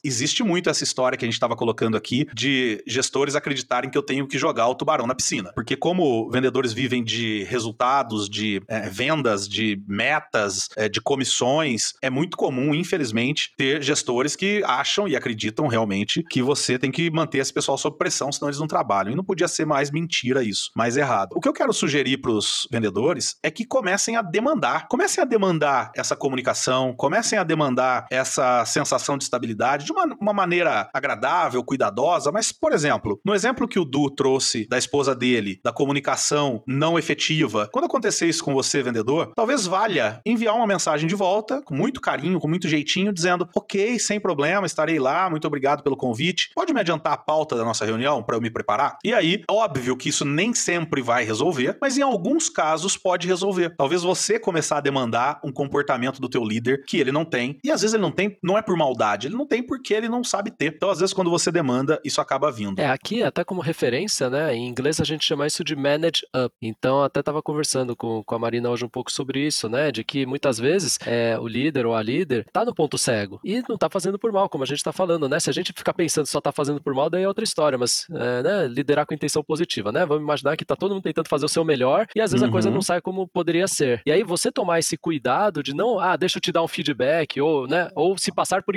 [0.03, 4.03] existe muito essa história que a gente estava colocando aqui de gestores acreditarem que eu
[4.03, 5.51] tenho que jogar o tubarão na piscina.
[5.53, 12.09] Porque como vendedores vivem de resultados, de é, vendas, de metas, é, de comissões, é
[12.09, 17.39] muito comum, infelizmente, ter gestores que acham e acreditam realmente que você tem que manter
[17.39, 19.11] esse pessoal sob pressão, senão eles não trabalham.
[19.11, 21.33] E não podia ser mais mentira isso, mais errado.
[21.35, 24.87] O que eu quero sugerir para os vendedores é que comecem a demandar.
[24.87, 30.33] Comecem a demandar essa comunicação, comecem a demandar essa sensação de estabilidade de uma, uma
[30.33, 32.31] maneira agradável, cuidadosa.
[32.31, 36.97] Mas, por exemplo, no exemplo que o Du trouxe da esposa dele, da comunicação não
[36.97, 41.75] efetiva, quando acontecer isso com você, vendedor, talvez valha enviar uma mensagem de volta, com
[41.75, 46.49] muito carinho, com muito jeitinho, dizendo: ok, sem problema, estarei lá, muito obrigado pelo convite.
[46.55, 48.97] Pode me adiantar a pauta da nossa reunião para eu me preparar?
[49.03, 53.75] E aí, óbvio que isso nem sempre vai resolver, mas em alguns casos pode resolver.
[53.77, 57.71] Talvez você começar a demandar um comportamento do teu líder que ele não tem, e
[57.71, 60.23] às vezes ele não tem, não é por maldade, ele não tem porque ele não
[60.23, 60.73] sabe ter.
[60.75, 62.79] Então, às vezes, quando você demanda, isso acaba vindo.
[62.79, 66.53] É, aqui, até como referência, né, em inglês a gente chama isso de manage up.
[66.61, 70.03] Então, até estava conversando com, com a Marina hoje um pouco sobre isso, né, de
[70.03, 73.77] que muitas vezes é, o líder ou a líder tá no ponto cego e não
[73.77, 75.39] tá fazendo por mal, como a gente tá falando, né?
[75.39, 78.05] Se a gente ficar pensando só tá fazendo por mal, daí é outra história, mas
[78.11, 80.05] é, né, liderar com intenção positiva, né?
[80.05, 82.49] Vamos imaginar que tá todo mundo tentando fazer o seu melhor e às vezes uhum.
[82.49, 82.81] a coisa não uhum.
[82.81, 84.01] sai como poderia ser.
[84.05, 87.39] E aí você tomar esse cuidado de não, ah, deixa eu te dar um feedback
[87.39, 88.75] ou, né, ou se passar por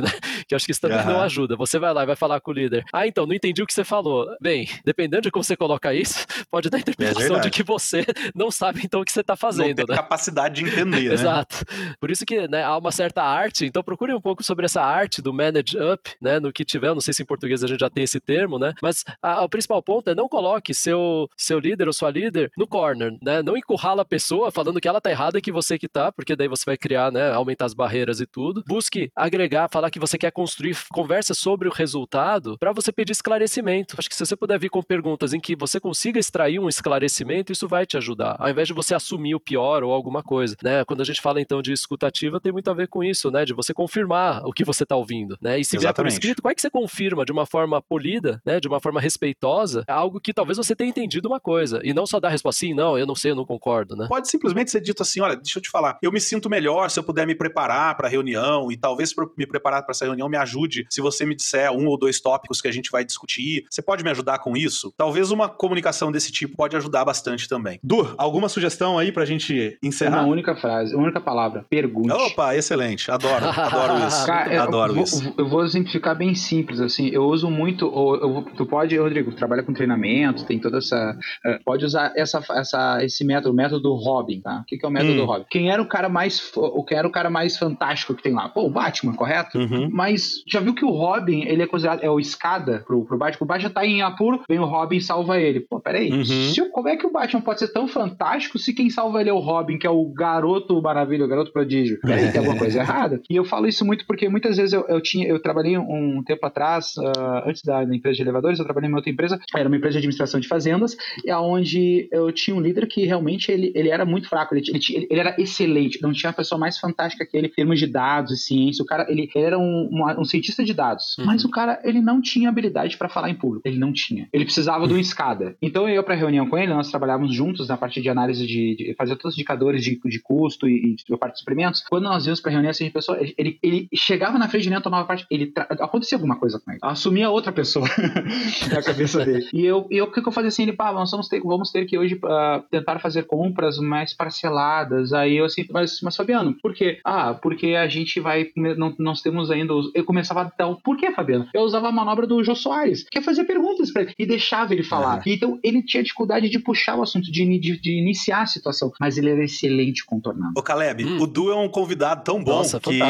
[0.00, 0.10] né?
[0.46, 1.04] Que eu acho que isso também uhum.
[1.04, 1.54] não ajuda.
[1.56, 2.84] Você vai lá e vai falar com o líder.
[2.92, 4.26] Ah, então, não entendi o que você falou.
[4.40, 8.04] Bem, dependendo de como você coloca isso, pode dar a interpretação é de que você
[8.34, 9.96] não sabe então o que você tá fazendo, não tem né?
[9.96, 11.14] capacidade de entender, né?
[11.14, 11.64] Exato.
[12.00, 15.22] Por isso que, né, há uma certa arte, então procure um pouco sobre essa arte
[15.22, 17.90] do manage up, né, no que tiver, não sei se em português a gente já
[17.90, 18.72] tem esse termo, né?
[18.82, 22.66] Mas a, o principal ponto é não coloque seu, seu líder ou sua líder no
[22.66, 23.42] corner, né?
[23.42, 26.34] Não encurrala a pessoa falando que ela tá errada e que você que tá, porque
[26.34, 28.62] daí você vai criar, né, aumentar as barreiras e tudo.
[28.66, 33.96] Busque agregar, falar que você quer construir conversa sobre o resultado para você pedir esclarecimento.
[33.98, 37.52] Acho que se você puder vir com perguntas em que você consiga extrair um esclarecimento,
[37.52, 40.84] isso vai te ajudar, ao invés de você assumir o pior ou alguma coisa, né?
[40.84, 43.44] Quando a gente fala então de escutativa, tem muito a ver com isso, né?
[43.44, 45.58] De você confirmar o que você está ouvindo, né?
[45.58, 45.80] E se Exatamente.
[45.80, 48.60] vier por escrito, como é que você confirma de uma forma polida, né?
[48.60, 52.20] De uma forma respeitosa, algo que talvez você tenha entendido uma coisa e não só
[52.20, 54.06] dar a resposta assim, não, eu não sei, eu não concordo, né?
[54.08, 56.98] Pode simplesmente ser dito assim, olha, deixa eu te falar, eu me sinto melhor se
[56.98, 60.36] eu puder me preparar para a reunião e talvez me preparar para essa reunião me
[60.36, 63.64] ajude se você me disser um ou dois tópicos que a gente vai discutir.
[63.68, 64.92] Você pode me ajudar com isso?
[64.96, 67.78] Talvez uma comunicação desse tipo pode ajudar bastante também.
[67.82, 70.22] Du, alguma sugestão aí pra gente encerrar?
[70.22, 72.10] Uma única frase, uma única palavra, pergunte.
[72.10, 74.26] Opa, excelente, adoro, adoro isso.
[74.26, 75.22] Cara, adoro eu isso.
[75.22, 79.62] Vou, eu vou exemplificar bem simples, assim, eu uso muito, eu, tu pode, Rodrigo, trabalha
[79.62, 83.94] com treinamento, tem toda essa, eh, pode usar essa, essa, esse método, o método do
[83.94, 84.60] Robin, tá?
[84.60, 85.26] O que, que é o método hum.
[85.26, 85.44] Robin?
[85.50, 88.48] Quem era o cara mais, o que era o cara mais fantástico que tem lá?
[88.48, 89.29] Pô, o Batman, correto?
[89.54, 89.88] Uhum.
[89.92, 93.44] Mas já viu que o Robin, ele é considerado, é o escada pro, pro Batman?
[93.44, 95.60] O Batman tá em apuro, vem o Robin e salva ele.
[95.60, 96.10] Pô, peraí.
[96.10, 96.24] Uhum.
[96.24, 99.32] Se, como é que o Batman pode ser tão fantástico se quem salva ele é
[99.32, 102.00] o Robin, que é o garoto maravilha, o garoto prodígio?
[102.00, 103.20] Peraí, tem alguma coisa errada.
[103.28, 106.44] E eu falo isso muito porque muitas vezes eu, eu tinha, eu trabalhei um tempo
[106.46, 109.76] atrás, uh, antes da, da, empresa de elevadores, eu trabalhei em outra empresa, era uma
[109.76, 113.88] empresa de administração de fazendas, e aonde eu tinha um líder que realmente ele, ele
[113.88, 117.36] era muito fraco, ele, ele, ele era excelente, não tinha a pessoa mais fantástica que
[117.36, 118.82] ele em termos de dados e ciência.
[118.82, 121.26] O cara, ele, ele era um, um, um, cientista de dados, uhum.
[121.26, 124.28] mas o cara, ele não tinha habilidade para falar em público, ele não tinha.
[124.32, 125.56] Ele precisava de uma escada.
[125.60, 128.76] Então eu ia pra reunião com ele, nós trabalhávamos juntos na parte de análise de,
[128.76, 131.84] de fazer todos os indicadores de, de custo e, e de parte de suprimentos.
[131.88, 134.82] Quando nós íamos pra reunião, assim, a pessoa, ele, ele, chegava na frente de reunião,
[134.82, 136.80] tomava parte, ele acontecia alguma coisa com ele.
[136.82, 137.86] Assumia outra pessoa
[138.72, 139.48] na cabeça dele.
[139.52, 140.62] E eu, eu, o que, que eu fazia assim?
[140.62, 145.12] Ele, pá, nós vamos ter, vamos ter que hoje uh, tentar fazer compras mais parceladas.
[145.12, 147.00] Aí eu assim, mas, mas Fabiano, por quê?
[147.04, 150.76] Ah, porque a gente vai, não, nós temos ainda, os, eu começava a dar o
[150.76, 151.48] porquê, Fabiano?
[151.52, 154.72] Eu usava a manobra do Jô Soares, que é fazer perguntas pra ele, e deixava
[154.72, 155.22] ele falar.
[155.26, 155.30] É.
[155.32, 159.18] Então ele tinha dificuldade de puxar o assunto, de, de, de, iniciar a situação, mas
[159.18, 160.52] ele era excelente contornando.
[160.56, 161.18] Ô Caleb, hum.
[161.20, 163.00] o Du é um convidado tão bom Nossa, que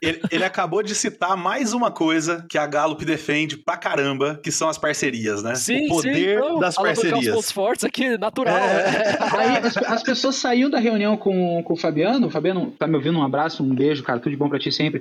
[0.00, 4.50] ele, ele acabou de citar mais uma coisa que a Gallup defende pra caramba, que
[4.50, 5.54] são as parcerias, né?
[5.54, 7.26] Sim, o poder sim, das parcerias.
[7.26, 8.56] Os pontos fortes aqui, natural.
[8.56, 9.18] É.
[9.36, 12.96] Aí as, as, pessoas saíam da reunião com, com o Fabiano, o Fabiano tá me
[12.96, 15.00] ouvindo, um abraço, um beijo, cara, tudo de bom pra ti sempre.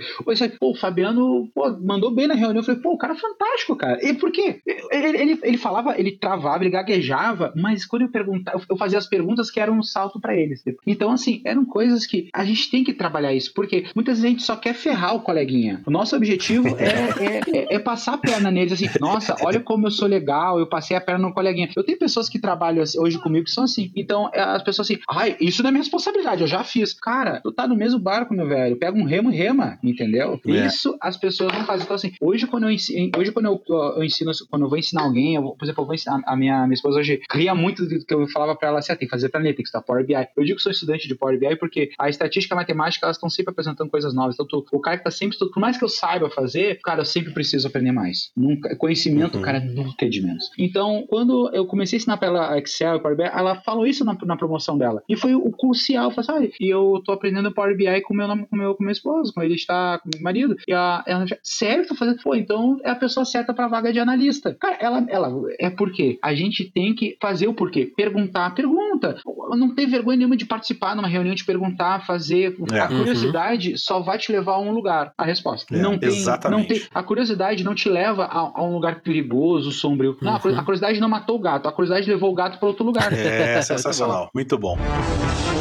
[0.59, 3.75] Pô, o Fabiano pô, mandou bem na reunião, eu falei, pô, o cara é fantástico,
[3.75, 3.99] cara.
[4.05, 4.61] E por quê?
[4.91, 9.07] Ele, ele, ele falava, ele travava, ele gaguejava, mas quando eu perguntava, eu fazia as
[9.07, 10.63] perguntas que eram um salto para eles.
[10.85, 14.29] Então, assim, eram coisas que a gente tem que trabalhar isso, porque muitas vezes a
[14.29, 15.81] gente só quer ferrar o coleguinha.
[15.85, 19.87] O nosso objetivo é, é, é, é passar a perna neles, assim, nossa, olha como
[19.87, 21.69] eu sou legal, eu passei a perna no coleguinha.
[21.75, 23.91] Eu tenho pessoas que trabalham hoje comigo que são assim.
[23.95, 26.93] Então, as pessoas assim, ai, isso não é minha responsabilidade, eu já fiz.
[26.93, 28.77] Cara, tu tá no mesmo barco, meu velho.
[28.77, 30.22] Pega um remo e rema, entendeu?
[30.47, 30.67] É.
[30.67, 31.83] Isso as pessoas não fazem.
[31.83, 33.61] Então, assim, hoje quando eu ensino, hoje quando eu,
[33.97, 36.63] eu, ensino, quando eu vou ensinar alguém, eu, por exemplo, eu vou ensinar, a minha,
[36.63, 39.13] minha esposa hoje ria muito do que eu falava pra ela assim, ah, tem que
[39.13, 40.13] fazer planeta, tem que estudar Power BI.
[40.37, 43.17] Eu digo que sou estudante de Power BI porque a estatística e a matemática, elas
[43.17, 44.35] estão sempre apresentando coisas novas.
[44.35, 47.01] Então, tu, o cara que tá sempre estudando, por mais que eu saiba fazer, cara,
[47.01, 48.31] eu sempre preciso aprender mais.
[48.35, 49.43] Nunca, conhecimento, uhum.
[49.43, 50.49] cara, nunca é de menos.
[50.57, 54.03] Então, quando eu comecei a ensinar pra ela Excel e Power BI, ela falou isso
[54.03, 55.01] na, na promoção dela.
[55.07, 56.05] E foi o crucial.
[56.05, 58.91] Eu falei, assim, e eu tô aprendendo Power BI com meu com meu, com meu
[58.91, 60.55] esposo, com ele está meu marido.
[60.67, 62.21] E a, ela, sério, tô fazendo?
[62.21, 64.55] Pô, então é a pessoa certa pra vaga de analista.
[64.59, 67.91] Cara, ela, ela é porque a gente tem que fazer o porquê.
[67.95, 69.17] Perguntar, pergunta.
[69.55, 72.55] Não tem vergonha nenhuma de participar numa reunião, de perguntar, fazer.
[72.71, 72.79] É.
[72.79, 73.77] A curiosidade uhum.
[73.77, 75.13] só vai te levar a um lugar.
[75.17, 75.75] A resposta.
[75.75, 76.59] É, não tem, exatamente.
[76.59, 80.17] Não tem, a curiosidade não te leva a, a um lugar perigoso, sombrio.
[80.21, 80.37] Não, uhum.
[80.37, 81.67] a curiosidade não matou o gato.
[81.67, 83.11] A curiosidade levou o gato para outro lugar.
[83.13, 84.29] É, sensacional.
[84.35, 84.73] Muito bom.
[84.73, 85.52] Bom,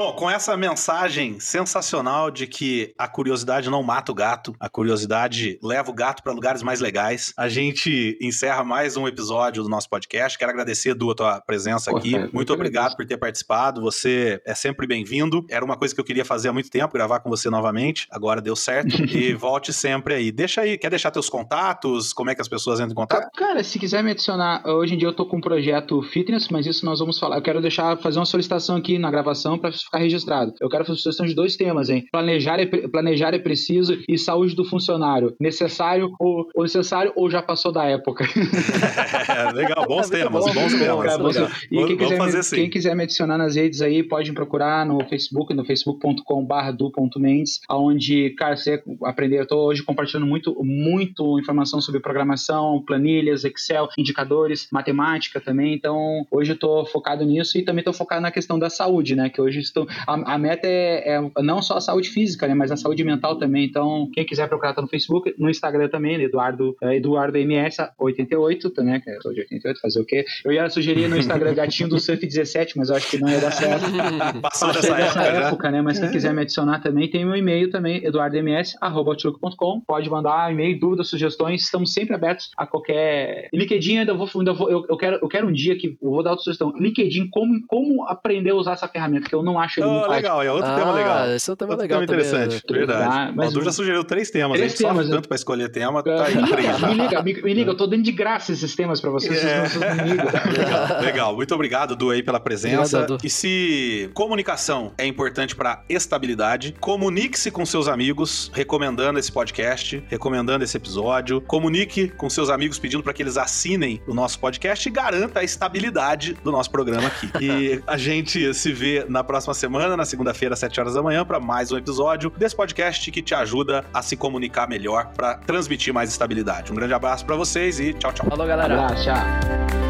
[0.00, 5.90] com essa mensagem sensacional de que a curiosidade não mata o gato, a curiosidade leva
[5.90, 10.38] o gato para lugares mais legais, a gente encerra mais um episódio do nosso podcast.
[10.38, 12.18] Quero agradecer, Du, a tua presença aqui.
[12.18, 13.80] Muito, muito obrigado por ter participado.
[13.82, 15.44] Você é sempre bem-vindo.
[15.50, 18.06] Era uma coisa que eu queria fazer há muito tempo, gravar com você novamente.
[18.10, 18.96] Agora deu certo.
[19.14, 20.32] e volte sempre aí.
[20.32, 22.12] Deixa aí, quer deixar teus contatos?
[22.12, 23.28] Como é que as pessoas entram em contato?
[23.36, 26.66] Cara, se quiser me adicionar, hoje em dia eu tô com um projeto fitness, mas
[26.66, 27.36] isso nós vamos falar.
[27.36, 30.54] Eu quero deixar, fazer uma solicitação aqui na gravação para ficar registrado.
[30.60, 32.06] Eu quero fazer sugestão de dois temas, hein?
[32.12, 35.34] Planejar é, planejar é preciso e saúde do funcionário.
[35.40, 38.24] Necessário ou, ou necessário ou já passou da época?
[39.54, 41.04] legal, bons temas, bons, bons temas.
[41.04, 41.36] Cara, bons
[41.70, 42.56] e quem quiser, me, assim.
[42.56, 47.60] quem quiser me adicionar nas redes aí, pode me procurar no Facebook, no facebook.com.br do.mendes,
[47.68, 49.40] onde, cara, você aprender.
[49.40, 55.74] Eu tô hoje compartilhando muito, muito informação sobre programação, planilhas, Excel, indicadores, matemática também.
[55.74, 59.28] Então, hoje eu tô focado nisso e também tô focado na questão da saúde, né?
[59.28, 62.70] Que hoje estou a, a meta é, é, não só a saúde física, né, mas
[62.70, 63.64] a saúde mental também.
[63.64, 68.72] Então, quem quiser procurar tá no Facebook, no Instagram também, né, Eduardo, é, Eduardo MS88,
[68.74, 70.24] tá, né, que eu sou de 88, fazer o quê?
[70.44, 73.40] Eu ia sugerir no Instagram Gatinho do Surf 17, mas eu acho que não ia
[73.40, 73.84] dar certo.
[74.40, 75.82] Passou dessa, época, época né?
[75.82, 79.80] Mas quem quiser me adicionar também, tem meu e-mail também, eduardoms.com.
[79.86, 83.48] Pode mandar e-mail, dúvidas, sugestões, estamos sempre abertos a qualquer.
[83.52, 86.22] LinkedIn ainda vou, ainda vou eu, eu, quero, eu quero um dia que eu vou
[86.22, 86.72] dar outra sugestão.
[86.78, 90.42] LinkedIn, como, como aprender a usar essa ferramenta, que eu não acho ele oh, legal,
[90.42, 91.30] é outro ah, tema legal.
[91.30, 92.00] Esse é um tema outro legal.
[92.00, 92.94] Tema interessante, também, né?
[92.94, 93.32] verdade.
[93.36, 96.24] mas o já sugeriu três temas, três a gente temas, tanto para escolher tema, tá
[96.24, 96.80] aí três.
[96.80, 99.66] Me liga, me, me, liga, eu tô dando de graça esses temas para vocês, é.
[99.66, 100.10] vocês não me
[100.50, 102.98] legal, legal, muito obrigado, Du, aí, pela presença.
[102.98, 110.02] Obrigado, e se comunicação é importante para estabilidade, comunique-se com seus amigos, recomendando esse podcast,
[110.08, 111.40] recomendando esse episódio.
[111.40, 115.44] Comunique com seus amigos pedindo para que eles assinem o nosso podcast e garanta a
[115.44, 117.30] estabilidade do nosso programa aqui.
[117.40, 121.02] E a gente se vê na próxima próxima semana, na segunda-feira, às 7 horas da
[121.02, 125.34] manhã, para mais um episódio desse podcast que te ajuda a se comunicar melhor para
[125.34, 126.72] transmitir mais estabilidade.
[126.72, 128.26] Um grande abraço para vocês e tchau, tchau.
[128.28, 128.74] Falou, galera.
[128.74, 129.89] Abraço, tchau.